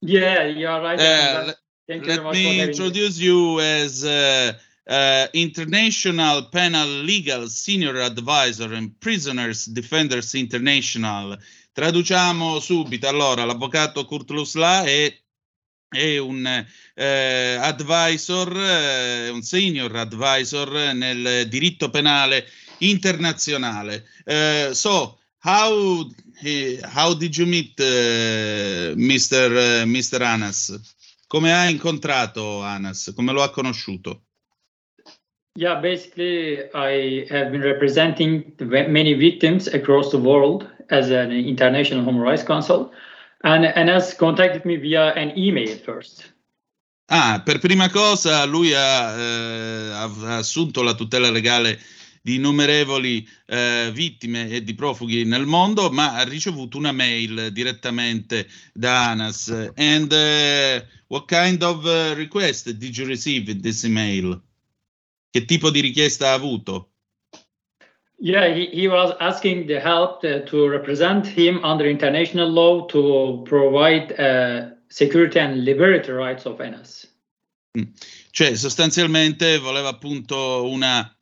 [0.00, 0.98] Yeah, you are right.
[0.98, 1.52] Uh,
[1.86, 4.54] Thank you Let me introduce you as uh,
[4.88, 11.38] uh, International Penal Legal Senior Advisor and Prisoners Defenders International.
[11.72, 13.06] Traduciamo subito.
[13.06, 15.16] Allora, l'avvocato Kurt Lusla è,
[15.88, 16.44] è un
[16.94, 22.48] eh, advisor, eh, un senior advisor nel diritto penale
[22.78, 24.04] internazionale.
[24.24, 26.08] Eh, so, how,
[26.82, 29.82] how did you meet uh, Mr.
[29.82, 30.22] uh, Mr.
[30.22, 30.80] Anas?
[31.26, 33.12] Come ha incontrato Anas?
[33.14, 34.22] Come lo ha conosciuto?
[35.58, 42.22] Yeah, basically, I have been representing many victims across the world as an international human
[42.22, 42.92] rights counsel,
[43.42, 46.32] and has contacted me via an email first.
[47.10, 51.80] Ah, per prima cosa lui ha, eh, ha assunto la tutela legale
[52.28, 58.46] di innumerevoli eh, vittime e di profughi nel mondo, ma ha ricevuto una mail direttamente
[58.74, 59.48] da Anas.
[59.74, 64.38] And eh, what kind of eh, request did you receive in this email?
[65.30, 66.90] Che tipo di richiesta ha avuto?
[68.20, 73.42] Yeah, he, he was asking the help uh, to represent him under international law to
[73.44, 77.06] provide uh, security and liberty rights of NS.
[78.30, 81.17] Cioè, sostanzialmente voleva appunto una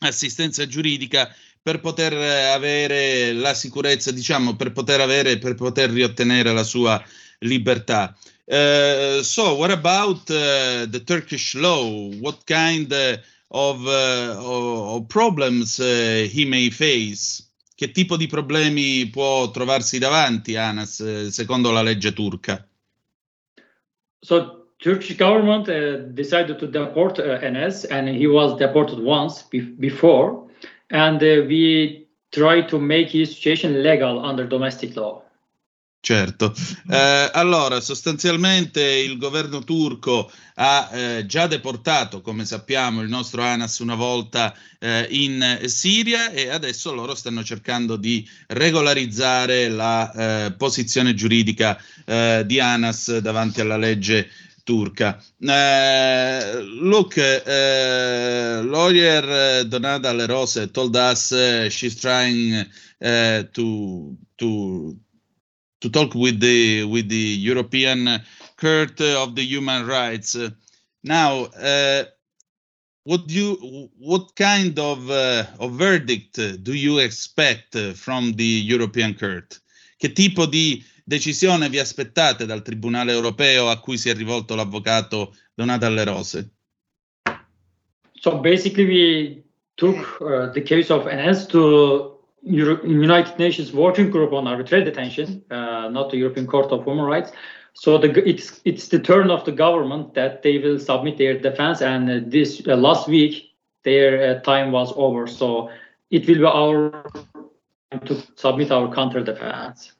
[0.00, 6.52] assistenza giuridica per poter eh, avere la sicurezza, diciamo, per poter avere, per poter riottenere
[6.52, 7.02] la sua
[7.40, 8.16] libertà.
[8.44, 12.10] Eh, so, what about eh, the Turkish law?
[12.20, 12.90] What kind
[13.48, 17.44] of, eh, of- problems he may face?
[17.74, 22.66] Che tipo di problemi può trovarsi davanti, Anas, secondo la legge turca?
[24.20, 29.60] So Turkish government uh, decided to deport uh, NS, and he was deported once be-
[29.60, 30.46] before,
[30.90, 35.22] and uh, we tried to make his situation legal under domestic law.
[36.00, 36.54] Certo,
[36.90, 43.78] Eh, allora sostanzialmente il governo turco ha eh, già deportato, come sappiamo, il nostro Anas
[43.80, 50.12] una volta eh, in Siria e adesso loro stanno cercando di regolarizzare la
[50.46, 54.30] eh, posizione giuridica eh, di Anas davanti alla legge
[54.68, 55.18] turca.
[55.40, 62.66] Eh, look, uh, lawyer uh, Donata Le Rose told us uh, she's trying
[63.00, 64.94] uh, to to
[65.80, 68.20] to talk with the with the European
[68.58, 70.34] Court of the Human Rights.
[70.36, 70.50] Uh,
[71.02, 72.04] now, uh,
[73.04, 78.34] what do you what kind of uh, of verdict uh, do you expect uh, from
[78.34, 79.58] the European Court?
[79.96, 85.34] Che tipo di decisione vi aspettate dal Tribunale europeo a cui si è rivolto l'avvocato
[85.54, 86.50] Donato Alle Rose?
[88.12, 89.42] So basically, we
[89.76, 95.42] took uh, the case of NS to Euro- United Nations Working Group on Arbitrary Detention,
[95.50, 97.32] uh, not the European Court of Human Rights.
[97.72, 101.80] So the, it's it's the turn of the government that they will submit their defense,
[101.80, 103.54] and uh, this uh, last week
[103.84, 105.26] their uh, time was over.
[105.26, 105.70] So
[106.10, 107.04] it will be our
[108.04, 109.92] to submit our counter defense.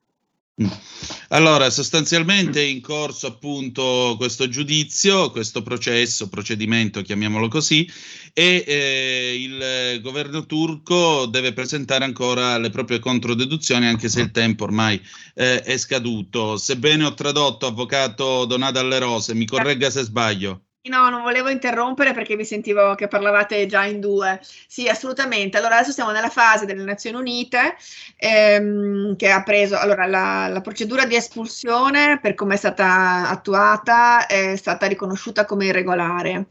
[1.28, 7.88] Allora, sostanzialmente è in corso appunto questo giudizio, questo processo, procedimento, chiamiamolo così,
[8.32, 14.64] e eh, il governo turco deve presentare ancora le proprie controdeduzioni, anche se il tempo
[14.64, 15.00] ormai
[15.34, 16.56] eh, è scaduto.
[16.56, 20.67] Sebbene ho tradotto, avvocato Donato Alle Rose, mi corregga se sbaglio.
[20.84, 24.40] No, non volevo interrompere perché mi sentivo che parlavate già in due.
[24.66, 25.58] Sì, assolutamente.
[25.58, 27.76] Allora, adesso siamo nella fase delle Nazioni Unite
[28.16, 34.26] ehm, che ha preso allora, la, la procedura di espulsione per come è stata attuata
[34.26, 36.46] è stata riconosciuta come irregolare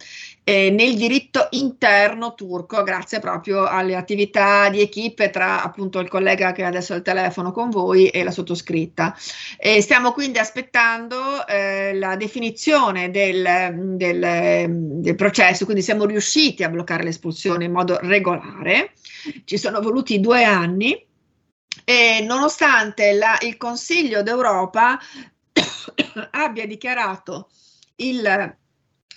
[0.50, 6.54] eh, nel diritto interno turco, grazie proprio alle attività di equipe tra appunto il collega
[6.54, 9.14] che adesso al telefono con voi e la sottoscritta.
[9.58, 16.70] E stiamo quindi aspettando eh, la definizione del, del, del processo, quindi siamo riusciti a
[16.70, 18.94] bloccare l'espulsione in modo regolare.
[19.44, 21.06] Ci sono voluti due anni
[21.84, 24.98] e nonostante la, il Consiglio d'Europa
[26.32, 27.50] abbia dichiarato
[27.98, 28.56] il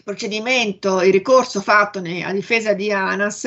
[0.02, 3.46] procedimento, il ricorso fatto a difesa di Anas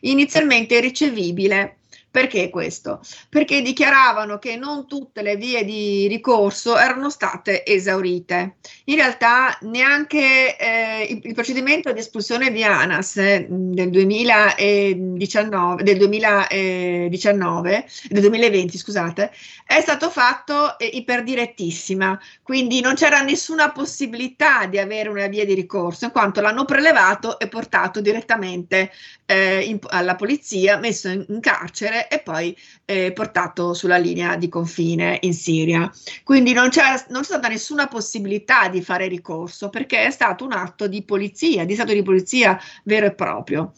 [0.00, 1.78] inizialmente irricevibile.
[2.14, 3.00] Perché questo?
[3.28, 8.58] Perché dichiaravano che non tutte le vie di ricorso erano state esaurite.
[8.84, 15.98] In realtà neanche eh, il, il procedimento di espulsione di Anas eh, del 2019, del
[15.98, 19.32] 2019, del 2020, scusate,
[19.66, 25.54] è stato fatto eh, iperdirettissima, quindi non c'era nessuna possibilità di avere una via di
[25.54, 28.92] ricorso, in quanto l'hanno prelevato e portato direttamente
[29.26, 34.48] eh, in- alla polizia, messo in, in carcere e poi eh, portato sulla linea di
[34.48, 35.90] confine in Siria.
[36.22, 40.52] Quindi non c'è, non c'è stata nessuna possibilità di fare ricorso perché è stato un
[40.52, 43.72] atto di polizia, di stato di polizia vero e proprio.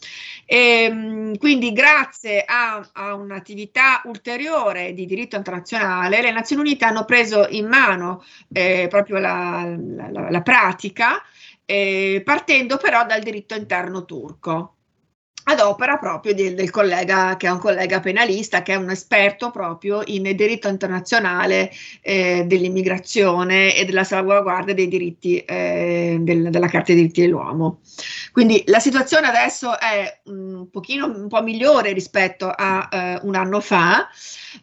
[0.45, 7.05] E, mh, quindi grazie a, a un'attività ulteriore di diritto internazionale, le Nazioni Unite hanno
[7.05, 11.21] preso in mano eh, proprio la, la- la- la pratica,
[11.65, 14.76] eh, partendo però dal diritto interno turco
[15.49, 19.49] ad opera proprio del, del collega che è un collega penalista, che è un esperto
[19.49, 21.71] proprio in diritto internazionale
[22.01, 27.79] eh, dell'immigrazione e della salvaguardia dei diritti eh, del- della Carta dei diritti dell'uomo.
[28.33, 33.61] Quindi la situazione adesso è un pochino un po' migliore rispetto a eh, un anno
[33.61, 34.09] fa,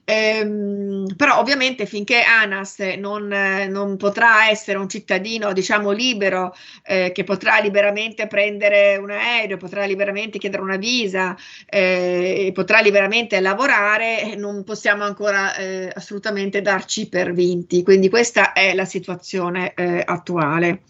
[0.04, 6.54] ehm, però ovviamente finché Anas non, non potrà essere un cittadino, diciamo, libero,
[6.84, 12.80] eh, che potrà liberamente prendere un aereo, potrà liberamente chiedere una visa, eh, e potrà
[12.80, 17.82] liberamente lavorare, eh, non possiamo ancora eh, assolutamente darci per vinti.
[17.82, 20.82] Quindi questa è la situazione eh, attuale.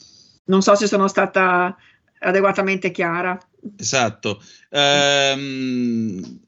[0.46, 1.76] Non so se sono stata
[2.20, 3.38] adeguatamente chiara.
[3.78, 4.42] Esatto.
[4.70, 6.40] Ehm,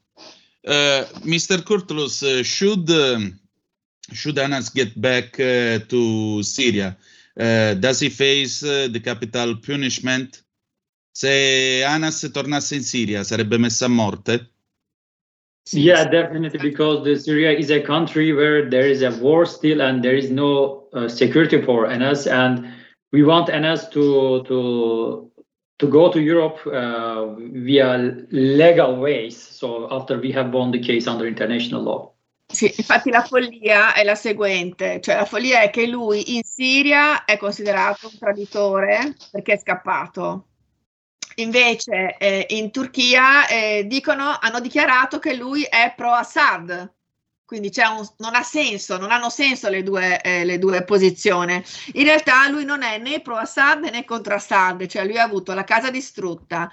[0.61, 1.63] eh, Mr.
[1.63, 3.39] Kurtulus, eh, should, um,
[4.11, 6.97] should Anas get back eh, to Syria?
[7.35, 10.43] Eh, does he face the capital punishment?
[11.19, 14.51] Se Anas tornasse in Siria, sarebbe messo a morte?
[15.71, 20.03] Yeah, definitely, because the Syria is a country where there is a war still, and
[20.03, 22.71] there is no uh, security for NS, and
[23.11, 25.31] we want NS to to
[25.79, 27.97] to go to Europe uh, via
[28.29, 29.35] legal ways.
[29.35, 32.13] So after we have won the case under international law.
[32.45, 37.25] Sì, infatti la follia è la seguente, cioè la follia è che lui in Siria
[37.25, 40.46] è considerato un traditore perché è scappato.
[41.39, 46.91] Invece eh, in Turchia eh, dicono, hanno dichiarato che lui è pro Assad,
[47.45, 51.63] quindi un- non ha senso, non hanno senso le due, eh, le due posizioni.
[51.93, 55.53] In realtà lui non è né pro Assad né contro Assad, cioè lui ha avuto
[55.53, 56.71] la casa distrutta,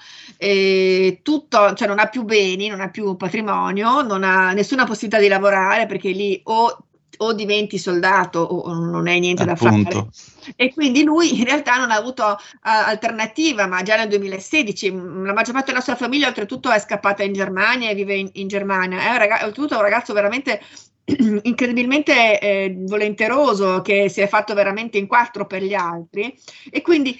[1.23, 5.29] tutto, cioè non ha più beni, non ha più patrimonio, non ha nessuna possibilità di
[5.29, 6.87] lavorare perché lì o
[7.19, 9.75] o diventi soldato o non hai niente da fare.
[9.75, 10.11] Appunto.
[10.57, 15.25] E quindi lui in realtà non ha avuto uh, alternativa, ma già nel 2016 mh,
[15.27, 18.49] la maggior parte della sua famiglia oltretutto è scappata in Germania e vive in, in
[18.49, 19.01] Germania.
[19.01, 20.61] È un ragazzo, oltretutto un ragazzo veramente
[21.43, 26.35] incredibilmente eh, volenteroso che si è fatto veramente in quattro per gli altri
[26.71, 27.19] e quindi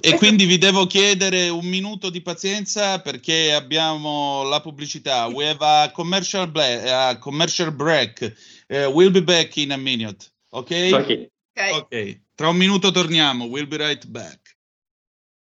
[0.00, 5.26] E quindi vi devo chiedere un minuto di pazienza perché abbiamo la pubblicità.
[5.26, 8.34] We have a commercial, bla- a commercial break.
[8.68, 10.26] Uh, we'll be back in a minute.
[10.50, 10.70] Ok?
[10.92, 11.30] Ok.
[11.72, 12.20] Ok.
[12.34, 13.44] Tra un minuto torniamo.
[13.44, 14.41] We'll be right back.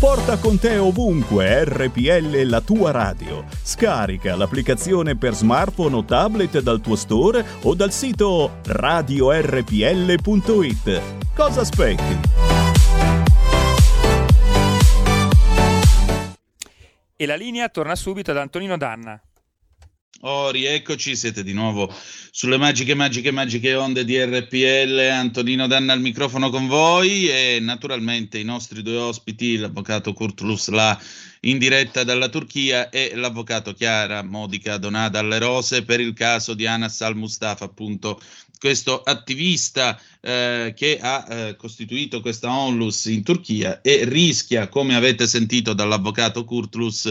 [0.00, 3.44] Porta con te ovunque RPL la tua radio.
[3.62, 9.42] Scarica l'applicazione per smartphone o tablet dal tuo store o dal sito radiorpl.it.
[11.34, 12.18] Cosa aspetti?
[17.14, 19.20] E la linea torna subito ad Antonino Danna.
[20.22, 21.90] Oh, rieccoci, siete di nuovo
[22.30, 24.98] sulle magiche, magiche, magiche onde di RPL.
[24.98, 31.00] Antonino Danna al microfono con voi e naturalmente i nostri due ospiti, l'avvocato Kurtulus La
[31.44, 36.66] in diretta dalla Turchia e l'avvocato Chiara Modica Donà dalle Rose per il caso di
[36.66, 38.20] Anas al-Mustafa, appunto
[38.58, 45.26] questo attivista eh, che ha eh, costituito questa onlus in Turchia e rischia, come avete
[45.26, 47.10] sentito dall'avvocato Kurtulus,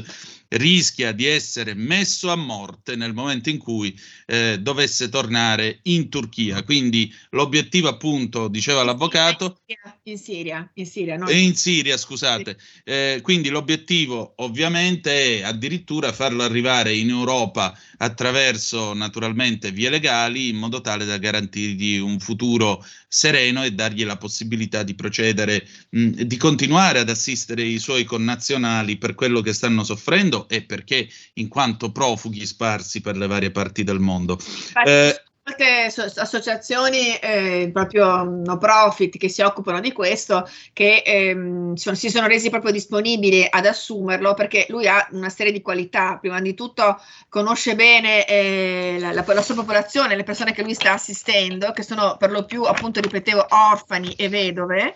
[0.49, 6.63] rischia di essere messo a morte nel momento in cui eh, dovesse tornare in Turchia.
[6.63, 9.59] Quindi l'obiettivo, appunto, diceva l'avvocato,
[10.03, 11.27] In Siria, in Siria, no?
[11.27, 12.57] e in Siria, scusate.
[12.83, 20.57] Eh, quindi l'obiettivo ovviamente è addirittura farlo arrivare in Europa attraverso naturalmente vie legali in
[20.57, 26.37] modo tale da garantirgli un futuro sereno e dargli la possibilità di procedere, mh, di
[26.37, 31.91] continuare ad assistere i suoi connazionali per quello che stanno soffrendo e perché in quanto
[31.91, 34.33] profughi sparsi per le varie parti del mondo.
[34.33, 41.01] Infatti, Eh, molte so- associazioni eh, proprio no profit che si occupano di questo che
[41.05, 45.61] ehm, sono- si sono resi proprio disponibili ad assumerlo perché lui ha una serie di
[45.61, 46.17] qualità.
[46.19, 50.73] Prima di tutto conosce bene eh, la, la- la sua popolazione, le persone che lui
[50.73, 54.93] sta assistendo, che sono per lo più, appunto, ripetevo, orfani e vedove.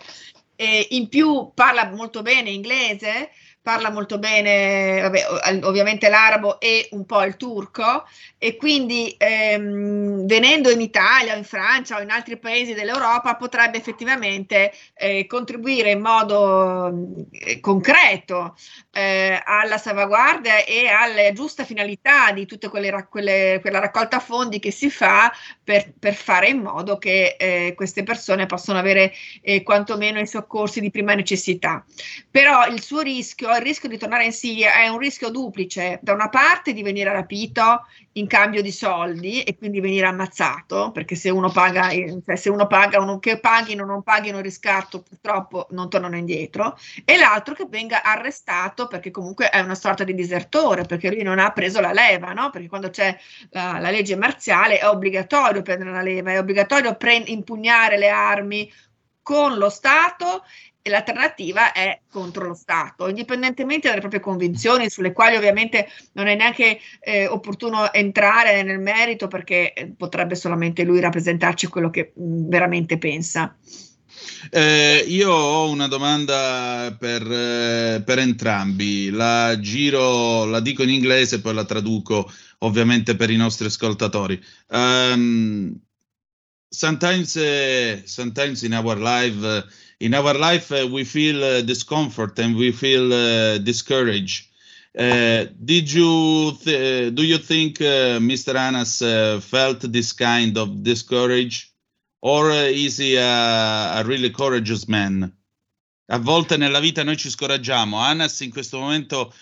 [0.56, 3.30] E in più parla molto bene inglese,
[3.64, 8.06] parla molto bene, vabbè, ov- ovviamente l'arabo e un po' il turco,
[8.36, 13.78] e quindi ehm, venendo in Italia o in Francia o in altri paesi dell'Europa potrebbe
[13.78, 16.92] effettivamente eh, contribuire in modo
[17.30, 18.54] eh, concreto
[18.92, 25.32] eh, alla salvaguardia e alla giusta finalità di quelle- quella raccolta fondi che si fa
[25.62, 30.80] per, per fare in modo che eh, queste persone possano avere eh, quantomeno i soccorsi
[30.80, 31.82] di prima necessità.
[32.30, 36.12] Però il suo rischio, il rischio di tornare in Siria è un rischio duplice, da
[36.12, 41.30] una parte di venire rapito in cambio di soldi e quindi venire ammazzato, perché se
[41.30, 45.66] uno paga, cioè se uno paga, uno che paghino o non paghino il riscatto purtroppo
[45.70, 50.84] non tornano indietro, e l'altro che venga arrestato perché comunque è una sorta di disertore,
[50.84, 52.50] perché lui non ha preso la leva, no?
[52.50, 53.16] Perché quando c'è
[53.50, 58.70] la, la legge marziale è obbligatorio prendere la leva, è obbligatorio pre- impugnare le armi
[59.22, 60.44] con lo Stato
[60.86, 66.34] e l'alternativa è contro lo Stato, indipendentemente dalle proprie convinzioni, sulle quali ovviamente non è
[66.34, 72.48] neanche eh, opportuno entrare nel merito perché eh, potrebbe solamente lui rappresentarci quello che mh,
[72.48, 73.56] veramente pensa.
[74.50, 81.36] Eh, io ho una domanda per, eh, per entrambi, la giro, la dico in inglese
[81.36, 84.38] e poi la traduco ovviamente per i nostri ascoltatori.
[84.68, 85.80] Um,
[86.68, 89.66] sometimes, uh, sometimes in our life,
[90.04, 94.50] in our life, uh, we feel uh, discomfort and we feel uh, discouraged.
[94.96, 98.54] Uh, did you th- do you think uh, Mr.
[98.54, 101.72] Anas uh, felt this kind of discourage,
[102.20, 105.32] or uh, is he a, a really courageous man?
[106.10, 107.96] A volte nella vita noi ci scoraggiamo.
[107.96, 109.32] Anas in questo momento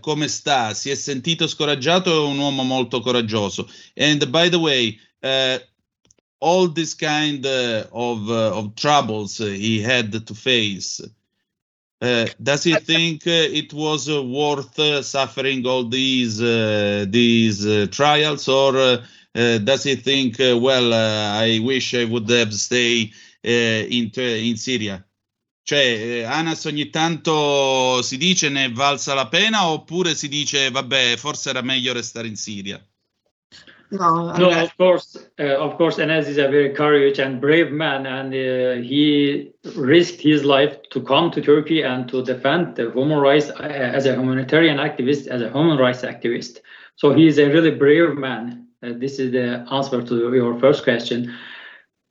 [0.00, 0.74] come sta?
[0.74, 3.66] Si è sentito scoraggiato è un uomo molto coraggioso?
[3.96, 5.58] And by the way, uh,
[6.40, 11.00] all this kind uh, of, uh, of troubles uh, he had to face,
[12.00, 16.38] uh, does he think uh, it was uh, worth suffering all these
[17.10, 19.02] these trials, or
[19.34, 23.12] does he think, well, I wish I would have stayed
[23.42, 25.04] in, in Syria?
[25.68, 31.18] Cioè, eh, Anas ogni tanto si dice ne valsa la pena oppure si dice vabbè,
[31.18, 32.82] forse era meglio restare in Siria?
[33.90, 38.06] No, No, of course, uh, of course, Enes is a very courageous and brave man,
[38.06, 43.18] and uh, he risked his life to come to Turkey and to defend the human
[43.18, 46.58] rights uh, as a humanitarian activist, as a human rights activist.
[46.96, 48.66] So he is a really brave man.
[48.82, 51.34] Uh, this is the answer to your first question.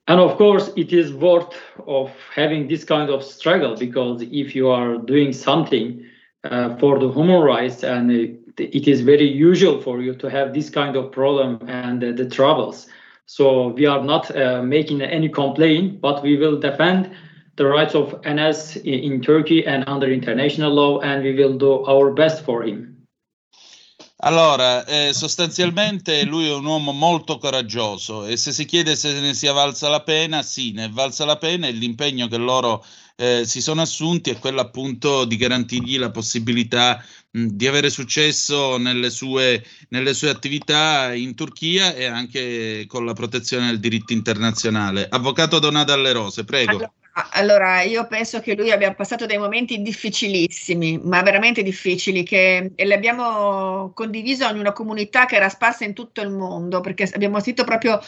[0.08, 1.54] And of course, it is worth
[1.86, 6.02] of having this kind of struggle because if you are doing something
[6.44, 10.52] uh, for the human rights and uh, it is very usual for you to have
[10.52, 12.86] this kind of problem and uh, the troubles.
[13.26, 17.10] So we are not uh, making any complaint, but we will defend
[17.56, 21.84] the rights of Enes in, in Turkey and under international law, and we will do
[21.86, 22.98] our best for him.
[24.20, 29.32] Allora, eh, sostanzialmente lui è un uomo molto coraggioso e se si chiede se ne
[29.32, 32.84] sia valsa la pena, sì, ne è valsa la pena e l'impegno che loro
[33.20, 38.78] eh, si sono assunti è quello appunto di garantirgli la possibilità mh, di avere successo
[38.78, 45.08] nelle sue, nelle sue attività in Turchia e anche con la protezione del diritto internazionale.
[45.10, 46.70] Avvocato Donato Alle Rose, prego.
[46.70, 46.92] Allora,
[47.32, 52.92] allora, io penso che lui abbia passato dei momenti difficilissimi, ma veramente difficili, che li
[52.92, 57.64] abbiamo condiviso in una comunità che era sparsa in tutto il mondo, perché abbiamo sentito
[57.64, 58.00] proprio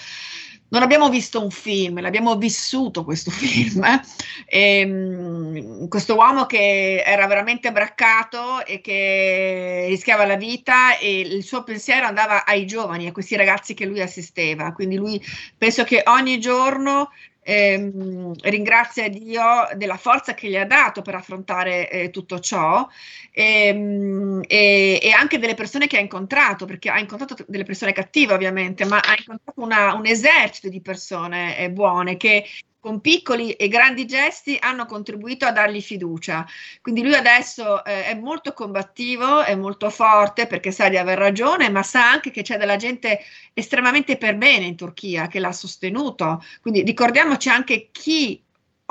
[0.70, 3.84] non abbiamo visto un film, l'abbiamo vissuto questo film.
[3.84, 4.00] eh.
[4.46, 11.62] Ehm, questo uomo che era veramente braccato e che rischiava la vita e il suo
[11.62, 14.72] pensiero andava ai giovani, a questi ragazzi che lui assisteva.
[14.72, 15.20] Quindi lui
[15.56, 17.10] penso che ogni giorno
[17.50, 19.42] ehm, ringrazia Dio
[19.74, 22.86] della forza che gli ha dato per affrontare eh, tutto ciò
[23.32, 28.34] ehm, e, e anche delle persone che ha incontrato, perché ha incontrato delle persone cattive
[28.34, 32.44] ovviamente, ma ha incontrato una- un esercito di persone eh, buone che
[32.80, 36.46] con piccoli e grandi gesti hanno contribuito a dargli fiducia.
[36.80, 41.68] Quindi lui adesso eh, è molto combattivo, è molto forte perché sa di aver ragione,
[41.68, 43.20] ma sa anche che c'è della gente
[43.52, 46.42] estremamente per bene in Turchia che l'ha sostenuto.
[46.62, 48.42] Quindi ricordiamoci anche chi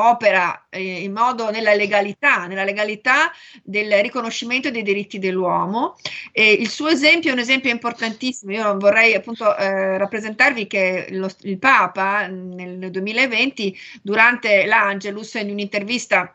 [0.07, 3.31] opera eh, in modo nella legalità, nella legalità
[3.63, 5.95] del riconoscimento dei diritti dell'uomo.
[6.31, 8.51] E il suo esempio è un esempio importantissimo.
[8.51, 16.33] Io vorrei appunto eh, rappresentarvi che lo- il Papa nel 2020, durante l'Angelus, in un'intervista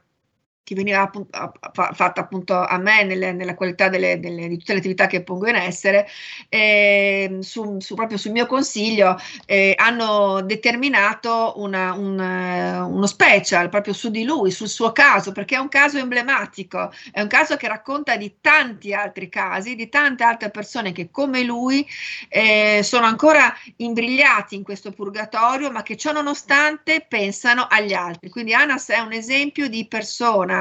[0.64, 4.56] che veniva appun- a- fa- fatta appunto a me nelle- nella qualità delle- delle- di
[4.58, 6.08] tutte le attività che pongo in essere,
[6.48, 13.68] ehm, su, su- proprio sul mio consiglio, eh, hanno determinato una- un, eh, uno special
[13.68, 17.56] proprio su di lui, sul suo caso, perché è un caso emblematico, è un caso
[17.56, 21.86] che racconta di tanti altri casi, di tante altre persone che come lui
[22.28, 28.30] eh, sono ancora imbrigliati in questo purgatorio, ma che ciò nonostante pensano agli altri.
[28.30, 30.53] Quindi Anas è un esempio di persona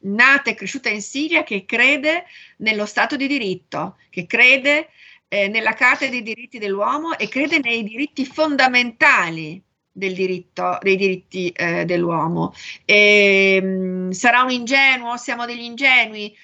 [0.00, 2.24] nata e cresciuta in Siria che crede
[2.58, 4.88] nello Stato di diritto, che crede
[5.28, 11.50] eh, nella Carta dei diritti dell'uomo e crede nei diritti fondamentali del diritto, dei diritti
[11.50, 12.52] eh, dell'uomo.
[12.84, 15.16] E, mh, sarà un ingenuo?
[15.16, 16.34] Siamo degli ingenui?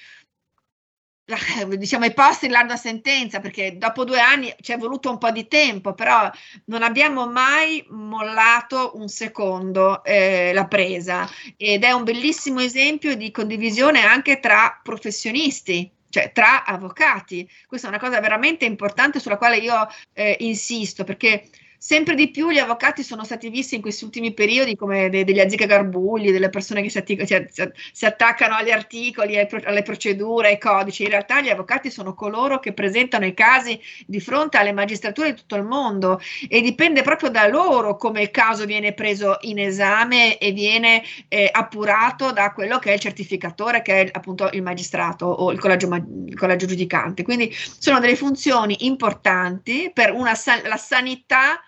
[1.77, 5.49] Diciamo ai posti dell'arda sentenza perché dopo due anni ci è voluto un po' di
[5.49, 6.31] tempo però
[6.67, 11.29] non abbiamo mai mollato un secondo eh, la presa.
[11.57, 17.49] Ed è un bellissimo esempio di condivisione anche tra professionisti cioè tra avvocati.
[17.67, 21.49] Questa è una cosa veramente importante sulla quale io eh, insisto perché
[21.89, 25.39] Sempre di più gli avvocati sono stati visti in questi ultimi periodi come de- degli
[25.39, 30.49] azzicagarbugli, delle persone che si, atti- si- si- si attaccano agli articoli, pro- alle procedure,
[30.49, 31.05] ai codici.
[31.05, 35.37] In realtà gli avvocati sono coloro che presentano i casi di fronte alle magistrature di
[35.37, 36.19] tutto il mondo
[36.49, 41.49] e dipende proprio da loro come il caso viene preso in esame e viene eh,
[41.53, 45.87] appurato da quello che è il certificatore, che è appunto il magistrato o il collegio,
[45.87, 47.23] ma- il collegio giudicante.
[47.23, 50.33] Quindi sono delle funzioni importanti per una
[50.65, 51.61] la sanità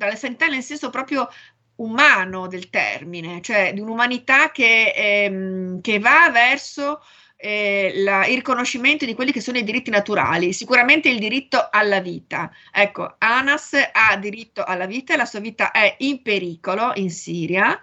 [0.00, 1.28] dalla sanità nel senso proprio
[1.76, 7.00] umano del termine, cioè di un'umanità che, ehm, che va verso
[7.42, 12.00] eh, la- il riconoscimento di quelli che sono i diritti naturali, sicuramente il diritto alla
[12.00, 12.50] vita.
[12.70, 17.80] Ecco, Anas ha diritto alla vita e la sua vita è in pericolo in Siria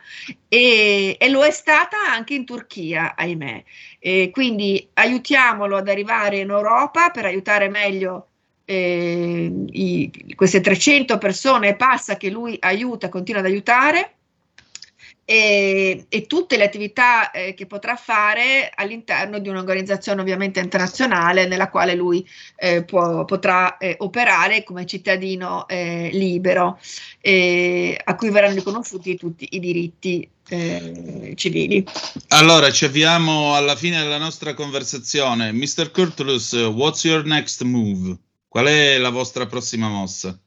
[0.47, 3.63] e, e lo è stata anche in Turchia, ahimè.
[3.99, 8.27] E quindi aiutiamolo ad arrivare in Europa per aiutare meglio
[8.69, 14.11] eh, i- queste 300 persone passa che lui aiuta, continua ad aiutare
[15.23, 21.69] e, e tutte le attività eh, che potrà fare all'interno di un'organizzazione ovviamente internazionale nella
[21.69, 26.79] quale lui eh, può- potrà eh, operare come cittadino eh, libero
[28.03, 31.85] a cui verranno riconosciuti tutti i diritti eh, civili.
[32.29, 35.51] Allora, ci avviamo alla fine della nostra conversazione.
[35.51, 35.91] Mr.
[35.91, 38.17] Curtulus, what's your next move?
[38.47, 40.39] Qual è la vostra prossima mossa?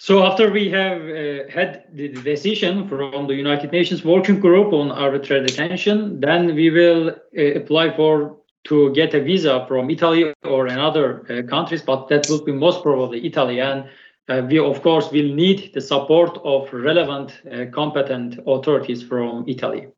[0.00, 4.92] So after we have uh, had the decision from the United Nations Working Group on
[4.92, 10.66] arbitrary detention, then we will uh, apply for to get a visa from Italy or
[10.66, 13.60] another uh, countries, but that will be most probably Italy.
[13.60, 13.84] And
[14.28, 19.88] uh, we of course will need the support of relevant, uh, competent authorities from Italy.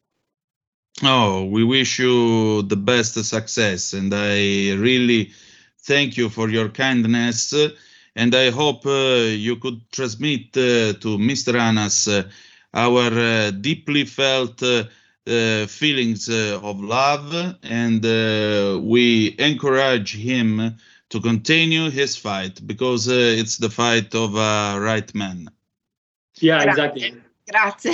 [1.02, 5.32] Oh, we wish you the best success, and I really
[5.84, 7.54] thank you for your kindness.
[8.16, 11.56] And I hope uh, you could transmit uh, to Mr.
[11.58, 12.24] Anas uh,
[12.74, 14.62] our deeply felt
[15.68, 18.02] feelings of love, and
[18.88, 20.76] we encourage him
[21.08, 25.50] to continue his fight because it's the fight of a right man.
[26.40, 27.14] Yeah, exactly.
[27.50, 27.90] Grazie.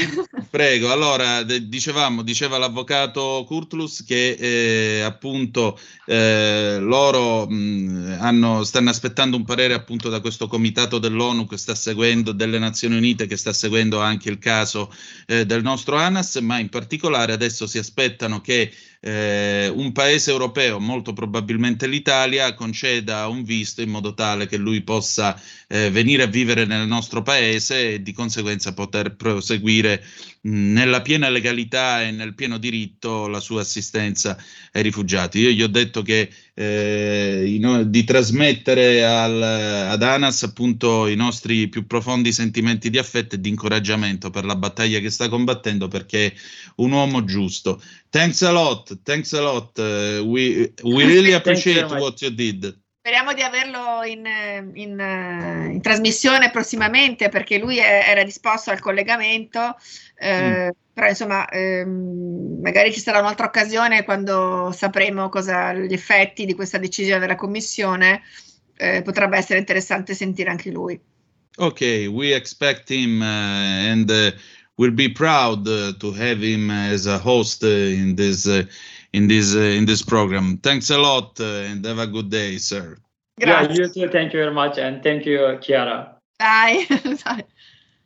[0.51, 9.35] Prego, allora dicevamo, diceva l'avvocato Curtulus che eh, appunto eh, loro mh, hanno- stanno aspettando
[9.35, 13.55] un parere appunto da questo comitato dell'ONU che sta seguendo, delle Nazioni Unite che sta
[13.55, 14.93] seguendo anche il caso
[15.27, 18.71] eh, del nostro ANAS, ma in particolare adesso si aspettano che
[19.01, 24.83] eh, un paese europeo, molto probabilmente l'Italia, conceda un visto in modo tale che lui
[24.83, 30.03] possa eh, venire a vivere nel nostro paese e di conseguenza poter proseguire
[30.49, 34.37] nella piena legalità e nel pieno diritto la sua assistenza
[34.73, 35.41] ai rifugiati.
[35.41, 41.17] Io gli ho detto che eh, i no- di trasmettere al- ad Anas appunto i
[41.17, 45.89] nostri più profondi sentimenti di affetto e di incoraggiamento per la battaglia che sta combattendo
[45.89, 46.35] perché è
[46.77, 47.83] un uomo giusto.
[48.11, 49.79] Thanks a lot, thanks a lot.
[49.79, 52.85] uh, we, we really appreciate what you did.
[53.07, 54.27] Speriamo di averlo in,
[54.75, 59.77] in, eh, in trasmissione prossimamente perché lui è- era disposto al collegamento,
[60.19, 66.55] eh, però insomma ehm, magari ci sarà un'altra occasione quando sapremo cosa gli effetti di
[66.55, 68.23] questa decisione della Commissione,
[68.77, 71.01] eh, potrebbe essere interessante sentire anche lui.
[71.59, 74.33] Okay, we expect him uh, and uh,
[74.79, 78.67] we'll be proud uh, to have him as a host uh, in this uh,
[79.13, 80.59] in this uh, in this program.
[80.59, 82.97] Thanks a lot uh, and have a good day, sir.
[83.39, 83.83] Yeah, Grazie.
[83.83, 84.09] you too.
[84.11, 86.17] Thank you very much, and thank you, Chiara.
[86.39, 86.87] Dai,
[87.25, 87.45] dai.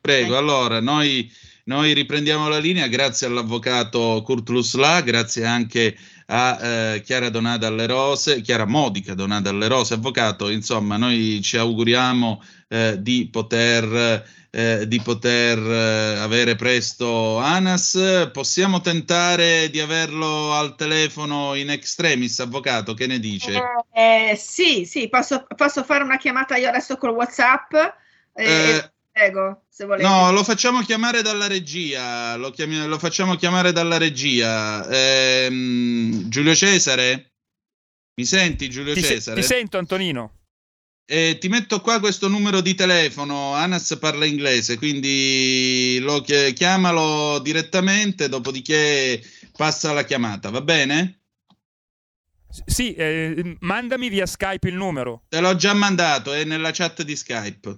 [0.01, 1.31] Prego, allora noi,
[1.65, 5.95] noi riprendiamo la linea grazie all'avvocato Kurt Lusla, grazie anche
[6.25, 11.57] a eh, Chiara Donata alle Rose, Chiara Modica Donata alle Rose, avvocato, insomma noi ci
[11.57, 20.53] auguriamo eh, di poter, eh, di poter eh, avere presto Anas, possiamo tentare di averlo
[20.53, 23.61] al telefono in extremis, avvocato, che ne dice?
[23.93, 27.73] Eh, sì, sì, posso, posso fare una chiamata io adesso col WhatsApp?
[28.33, 30.07] Eh, Eh, prego, se volete.
[30.07, 32.35] No, lo facciamo chiamare dalla regia.
[32.35, 34.85] Lo, chiami- lo facciamo chiamare dalla regia.
[34.89, 37.31] Ehm, Giulio Cesare?
[38.15, 39.41] Mi senti, Giulio Ti, se- Cesare?
[39.41, 40.31] ti sento, Antonino.
[41.13, 43.53] Eh, ti metto qua questo numero di telefono.
[43.53, 49.21] Anas parla inglese, quindi lo chi- chiamalo direttamente, dopodiché
[49.57, 51.23] passa la chiamata, va bene?
[52.49, 55.25] S- Sì, eh, mandami via Skype il numero.
[55.27, 57.77] Te l'ho già mandato, è nella chat di Skype.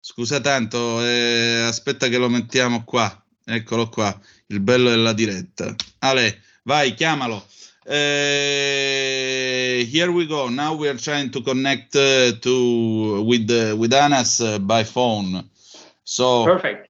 [0.00, 3.22] Scusa tanto, eh, aspetta che lo mettiamo qua.
[3.44, 5.74] Eccolo qua, il bello della diretta.
[5.98, 7.46] Ale, vai, chiamalo.
[7.88, 9.45] Eh,
[9.84, 10.48] here we go.
[10.48, 15.48] Now we are trying to connect uh, to with uh, with Anas uh, by phone.
[16.04, 16.88] So Perfect.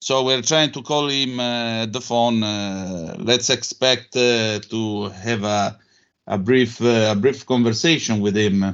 [0.00, 2.42] so we're trying to call him uh, at the phone.
[2.42, 5.78] Uh, let's expect uh, to have a
[6.26, 8.64] a brief uh, a brief conversation with him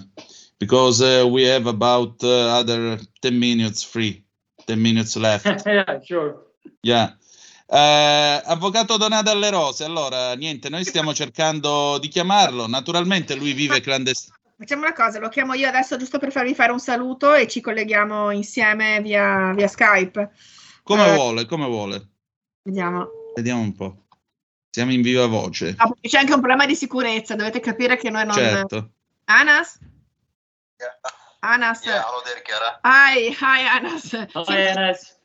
[0.58, 4.24] because uh, we have about uh, other 10 minutes free
[4.66, 6.36] 10 minutes left yeah, sure.
[6.82, 7.12] yeah
[7.66, 13.80] Eh, avvocato Donato alle Rose allora niente noi stiamo cercando di chiamarlo naturalmente lui vive
[13.80, 17.48] clandestinamente Facciamo una cosa, lo chiamo io adesso giusto per farvi fare un saluto e
[17.48, 20.30] ci colleghiamo insieme via, via Skype.
[20.84, 22.08] come Eh, vuole come vuole
[22.62, 23.08] Vediamo.
[23.34, 24.04] vediamo un po'
[24.70, 28.10] siamo in viva voce Ah, perché c'è anche un problema di sicurezza, dovete capire che
[28.10, 28.36] noi non...
[28.36, 28.90] certo
[29.24, 29.78] Anas?
[31.40, 31.80] Anas?
[32.84, 34.12] Hi, hi Anas.
[34.12, 35.18] Hi, Anas.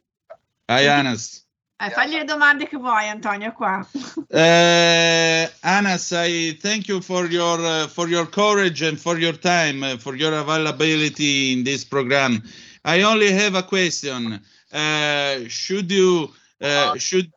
[0.67, 1.48] Hi Anas
[1.81, 3.85] Eh, fagli le domande che vuoi Antonio qua.
[4.31, 9.81] Uh, Anas, I thank you for your uh, for your courage and for your time,
[9.81, 12.43] uh, for your availability in this program.
[12.85, 14.39] I only have a question.
[14.71, 17.31] Uh, should you uh, should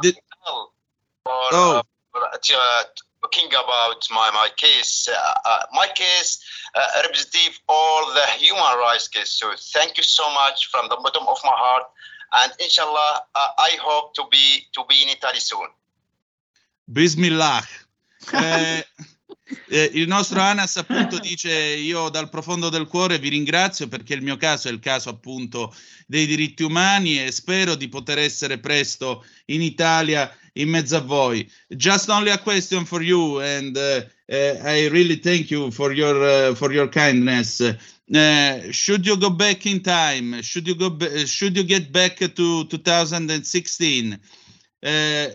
[0.00, 0.14] the-
[1.26, 1.82] oh
[2.54, 2.84] uh,
[3.22, 5.08] talking about my, my case.
[5.08, 6.38] Uh, uh, my case
[6.74, 9.30] uh, representative all the human rights case.
[9.30, 11.84] So thank you so much from the bottom of my heart.
[12.32, 15.68] And inshallah, uh, I hope to be to be in Italy soon.
[16.86, 17.62] Bismillah.
[18.32, 18.86] Eh,
[19.68, 24.22] eh, il nostro Anas appunto dice io dal profondo del cuore vi ringrazio perché il
[24.22, 25.74] mio caso è il caso appunto
[26.06, 31.50] dei diritti umani e spero di poter essere presto in Italia in mezzo a voi.
[31.68, 36.50] Just only a question for you and uh, uh, I really thank you for your
[36.50, 37.60] uh, for your kindness.
[38.14, 40.42] Uh, should you go back in time?
[40.42, 44.18] Should you go should you get back to 2016?
[44.84, 45.28] Uh,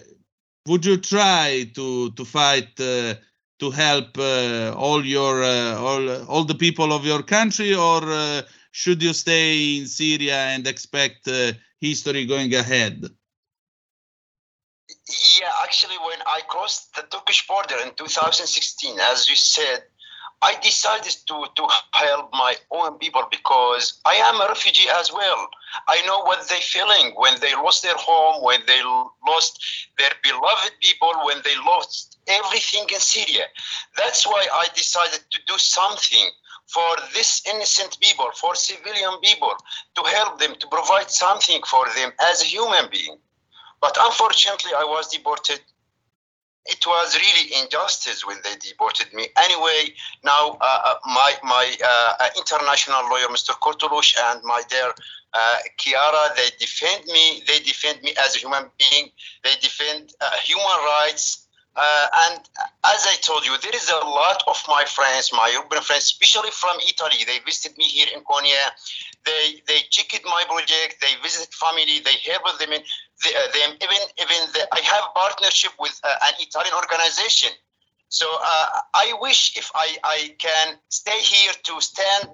[0.68, 3.16] would you try to to fight uh,
[3.60, 9.02] to help uh, all your uh, all all the people of your country, or should
[9.02, 11.28] you stay in Syria and expect
[11.80, 13.10] history going ahead?
[15.40, 19.84] Yeah, actually, when I crossed the Turkish border in 2016, as you said,
[20.42, 25.48] I decided to, to help my own people because I am a refugee as well.
[25.88, 28.82] I know what they're feeling when they lost their home, when they
[29.28, 29.60] lost
[29.98, 33.46] their beloved people, when they lost everything in Syria.
[33.98, 36.30] That's why I decided to do something
[36.68, 39.54] for this innocent people, for civilian people,
[39.96, 43.18] to help them, to provide something for them as a human being.
[43.82, 45.62] But unfortunately, I was deported
[46.68, 49.28] it was really injustice when they deported me.
[49.38, 49.94] Anyway,
[50.24, 53.52] now uh, my my uh, international lawyer, Mr.
[53.52, 54.92] Kurtulush, and my dear
[55.34, 57.44] uh, Kiara, they defend me.
[57.48, 59.10] They defend me as a human being.
[59.44, 61.47] They defend uh, human rights.
[61.78, 62.42] Uh, and
[62.86, 66.50] as I told you, there is a lot of my friends, my European friends, especially
[66.50, 67.22] from Italy.
[67.26, 68.74] They visited me here in Konya.
[69.26, 70.98] They they checked my project.
[71.02, 72.00] They visited family.
[72.02, 76.34] They helped them in uh, them even even the, I have partnership with uh, an
[76.40, 77.52] Italian organization.
[78.10, 82.30] So uh, I wish if I, I can stay here to stand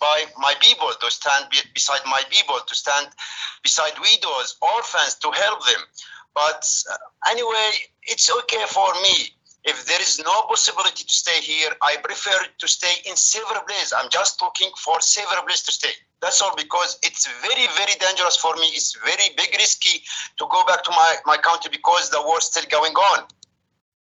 [0.00, 3.08] by my people, to stand be, beside my people, to stand
[3.62, 5.80] beside widows, orphans, to help them.
[6.38, 6.62] But
[6.92, 6.96] uh,
[7.32, 7.70] anyway,
[8.04, 9.34] it's okay for me.
[9.64, 13.92] If there is no possibility to stay here, I prefer to stay in several places.
[13.92, 15.94] I'm just looking for several places to stay.
[16.22, 18.68] That's all because it's very, very dangerous for me.
[18.78, 20.02] It's very big risky
[20.38, 23.24] to go back to my, my country because the war's still going on.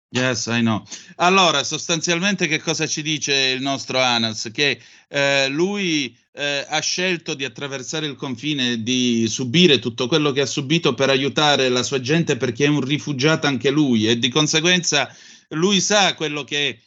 [0.10, 0.84] Yes, I know.
[1.18, 4.50] Allora, sostanzialmente che cosa ci dice il nostro Anas?
[4.54, 4.80] Che
[5.10, 10.46] eh, lui eh, ha scelto di attraversare il confine, di subire tutto quello che ha
[10.46, 15.14] subito per aiutare la sua gente perché è un rifugiato anche lui e di conseguenza
[15.50, 16.80] lui sa quello che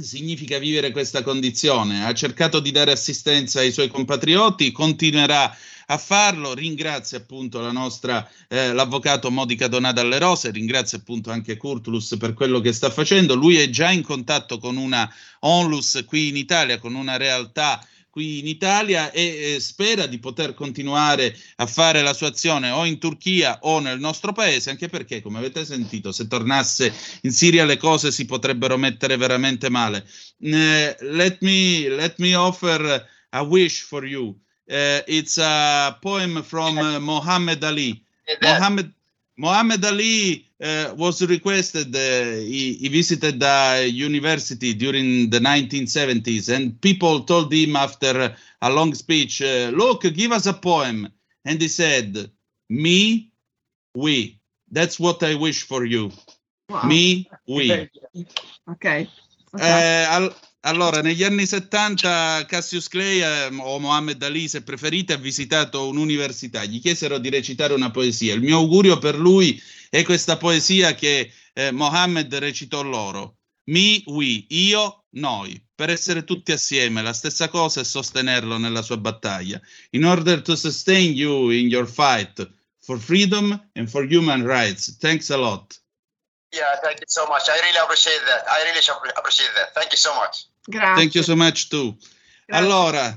[0.00, 2.04] significa vivere questa condizione.
[2.04, 5.56] Ha cercato di dare assistenza ai suoi compatrioti, continuerà a
[5.96, 6.52] farlo.
[6.52, 12.34] Ringrazio appunto la nostra, eh, l'avvocato Modica Donata alle Rose, ringrazio appunto anche Curtulus per
[12.34, 13.34] quello che sta facendo.
[13.34, 15.10] Lui è già in contatto con una
[15.40, 17.80] onlus qui in Italia, con una realtà
[18.10, 22.84] qui in Italia e eh, spera di poter continuare a fare la sua azione o
[22.84, 26.92] in Turchia o nel nostro paese, anche perché, come avete sentito, se tornasse
[27.22, 30.04] in Siria le cose si potrebbero mettere veramente male.
[30.40, 34.36] Eh, let, me, let me offer a wish for you.
[34.70, 38.02] Uh, it's a poem from uh, Muhammad Ali.
[38.42, 38.92] Muhammad,
[39.38, 42.00] Muhammad Ali uh, was requested, uh,
[42.36, 48.92] he, he visited the university during the 1970s, and people told him after a long
[48.94, 51.08] speech, uh, Look, give us a poem.
[51.44, 52.30] And he said,
[52.68, 53.30] Me,
[53.94, 54.38] we.
[54.70, 56.10] That's what I wish for you.
[56.68, 56.82] Wow.
[56.82, 57.88] Me, we.
[58.66, 58.84] Ok.
[58.84, 60.34] Eh, al-
[60.68, 66.62] allora, negli anni 70 Cassius Clay eh, o Mohammed Ali, se preferite, ha visitato un'università.
[66.64, 68.34] Gli chiesero di recitare una poesia.
[68.34, 73.38] Il mio augurio per lui è questa poesia che eh, Mohammed recitò loro.
[73.70, 78.98] Mi, we, io, noi, per essere tutti assieme, la stessa cosa e sostenerlo nella sua
[78.98, 79.60] battaglia.
[79.90, 82.46] In order to sustain you in your fight
[82.78, 84.96] for freedom and for human rights.
[84.98, 85.78] Thanks a lot.
[86.52, 87.48] Yeah, thank you so much.
[87.48, 88.44] I really appreciate that.
[88.50, 89.74] I really appre- appreciate that.
[89.74, 90.47] Thank you so much.
[90.68, 90.94] Grazie.
[90.96, 91.96] Thank you so much too.
[92.48, 93.14] Allora,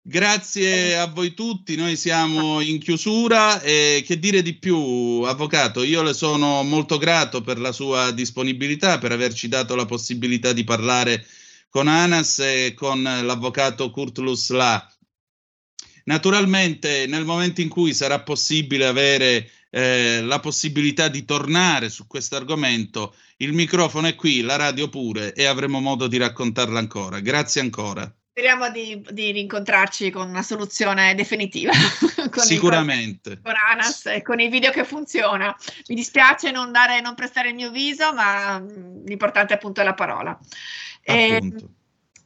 [0.00, 5.82] grazie a voi tutti, noi siamo in chiusura e che dire di più, avvocato?
[5.82, 10.64] Io le sono molto grato per la sua disponibilità, per averci dato la possibilità di
[10.64, 11.26] parlare
[11.68, 14.90] con Anas e con l'avvocato Kurtulus La.
[16.04, 22.36] Naturalmente, nel momento in cui sarà possibile avere eh, la possibilità di tornare su questo
[22.36, 27.18] argomento, il microfono è qui, la radio pure, e avremo modo di raccontarla ancora.
[27.18, 28.08] Grazie ancora.
[28.30, 31.72] Speriamo di, di rincontrarci con una soluzione definitiva.
[32.34, 33.40] Sicuramente.
[33.42, 35.54] con Anas e con i video che funziona.
[35.88, 39.94] Mi dispiace non, dare, non prestare il mio viso, ma mm, l'importante appunto è la
[39.94, 40.38] parola.
[41.02, 41.70] E Appunto.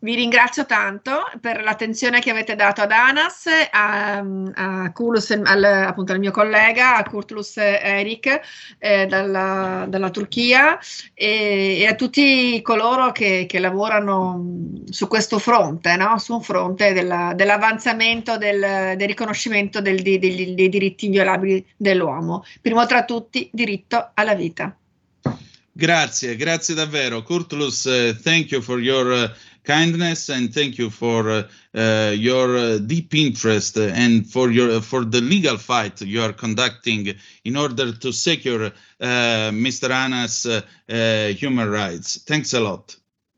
[0.00, 6.12] Vi ringrazio tanto per l'attenzione che avete dato ad Anas, a, a Kulus, al, appunto
[6.12, 8.40] al mio collega, a Kurtulus Erik
[8.78, 10.78] eh, dalla, dalla Turchia
[11.14, 16.16] e, e a tutti coloro che, che lavorano su questo fronte, no?
[16.18, 22.44] su un fronte della- dell'avanzamento del, del riconoscimento del- di- degli- dei diritti inviolabili dell'uomo.
[22.60, 24.76] Primo tra tutti, diritto alla vita.
[25.78, 27.22] Grazie, grazie davvero.
[27.22, 29.30] Kurtulus, uh, thank you for your uh,
[29.68, 31.42] kindness and thank you for uh,
[31.74, 37.14] uh, your uh, deep interest and for your for the legal fight you are conducting
[37.44, 39.90] in order to secure uh, Mr.
[39.90, 42.18] Anna's uh, uh, human rights.
[42.24, 42.96] Thanks a lot.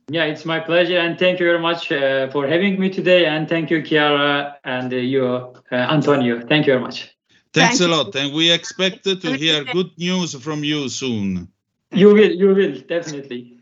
[0.09, 3.27] Yeah, it's my pleasure, and thank you very much uh, for having me today.
[3.27, 6.41] And thank you, Chiara, and uh, you, uh, Antonio.
[6.41, 7.15] Thank you very much.
[7.53, 7.97] Thanks Thank a you.
[7.97, 11.49] lot, and we expect to hear good news from you soon.
[11.93, 13.60] You will, you will definitely.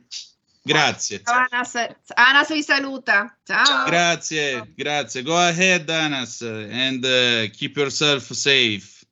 [0.68, 1.22] Grazie.
[1.24, 1.74] Ciao, Anas.
[2.14, 3.38] Anas vi saluta.
[3.42, 3.86] Ciao.
[3.86, 5.22] Grazie, grazie.
[5.22, 9.06] Go ahead, Anas, and uh, keep yourself safe.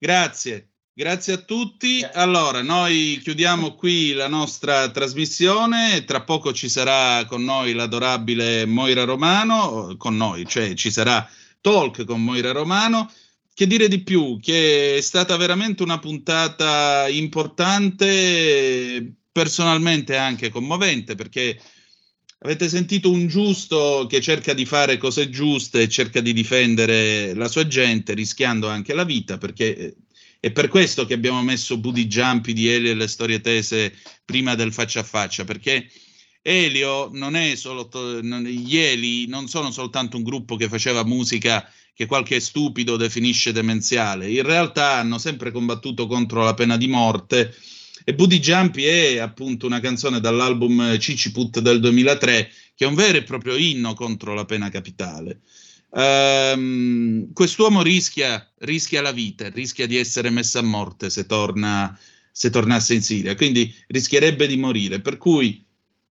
[0.00, 0.70] Grazie.
[0.92, 2.04] Grazie a tutti.
[2.14, 6.04] Allora, noi chiudiamo qui la nostra trasmissione.
[6.04, 11.28] Tra poco ci sarà con noi l'adorabile Moira Romano, con noi, cioè ci sarà
[11.60, 13.12] Talk con Moira Romano.
[13.54, 14.38] Che dire di più?
[14.40, 18.06] Che è stata veramente una puntata importante,
[19.36, 21.60] personalmente anche commovente, perché
[22.38, 27.46] avete sentito un giusto che cerca di fare cose giuste e cerca di difendere la
[27.46, 29.94] sua gente, rischiando anche la vita, perché eh,
[30.40, 33.92] è per questo che abbiamo messo Budi Giampi di Elio e le storie tese
[34.24, 35.86] prima del faccia a faccia, perché
[36.40, 41.04] Elio non è solo, to- non- gli Eli non sono soltanto un gruppo che faceva
[41.04, 46.86] musica che qualche stupido definisce demenziale, in realtà hanno sempre combattuto contro la pena di
[46.86, 47.54] morte
[48.04, 53.18] e Booty Jumpy è appunto una canzone dall'album Ciciput del 2003 che è un vero
[53.18, 55.40] e proprio inno contro la pena capitale.
[55.94, 61.98] Ehm, quest'uomo rischia, rischia la vita, rischia di essere messo a morte se, torna,
[62.30, 65.00] se tornasse in Siria, quindi rischierebbe di morire.
[65.00, 65.64] Per cui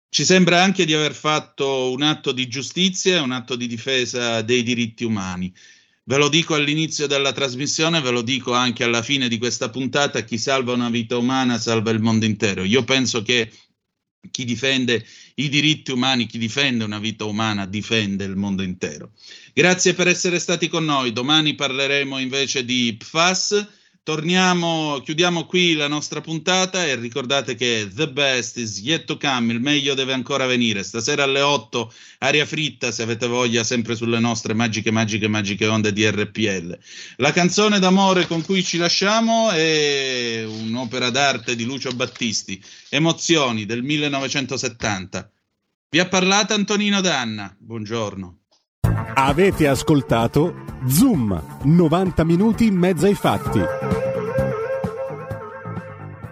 [0.08, 4.62] ci sembra anche di aver fatto un atto di giustizia un atto di difesa dei
[4.62, 5.52] diritti umani.
[6.06, 10.22] Ve lo dico all'inizio della trasmissione, ve lo dico anche alla fine di questa puntata,
[10.22, 12.62] chi salva una vita umana salva il mondo intero.
[12.62, 13.50] Io penso che
[14.30, 15.04] chi difende
[15.36, 19.12] i diritti umani, chi difende una vita umana, difende il mondo intero.
[19.54, 21.12] Grazie per essere stati con noi.
[21.12, 23.66] Domani parleremo invece di PFAS.
[24.04, 29.50] Torniamo, chiudiamo qui la nostra puntata e ricordate che the best is yet to come,
[29.54, 30.82] il meglio deve ancora venire.
[30.82, 35.90] Stasera alle 8, aria fritta, se avete voglia, sempre sulle nostre magiche, magiche, magiche onde
[35.94, 36.78] di RPL.
[37.16, 43.82] La canzone d'amore con cui ci lasciamo è un'opera d'arte di Lucio Battisti, Emozioni del
[43.82, 45.30] 1970.
[45.88, 47.56] Vi ha parlato Antonino Danna.
[47.58, 48.40] Buongiorno.
[49.14, 53.83] Avete ascoltato Zoom, 90 minuti in mezzo ai fatti.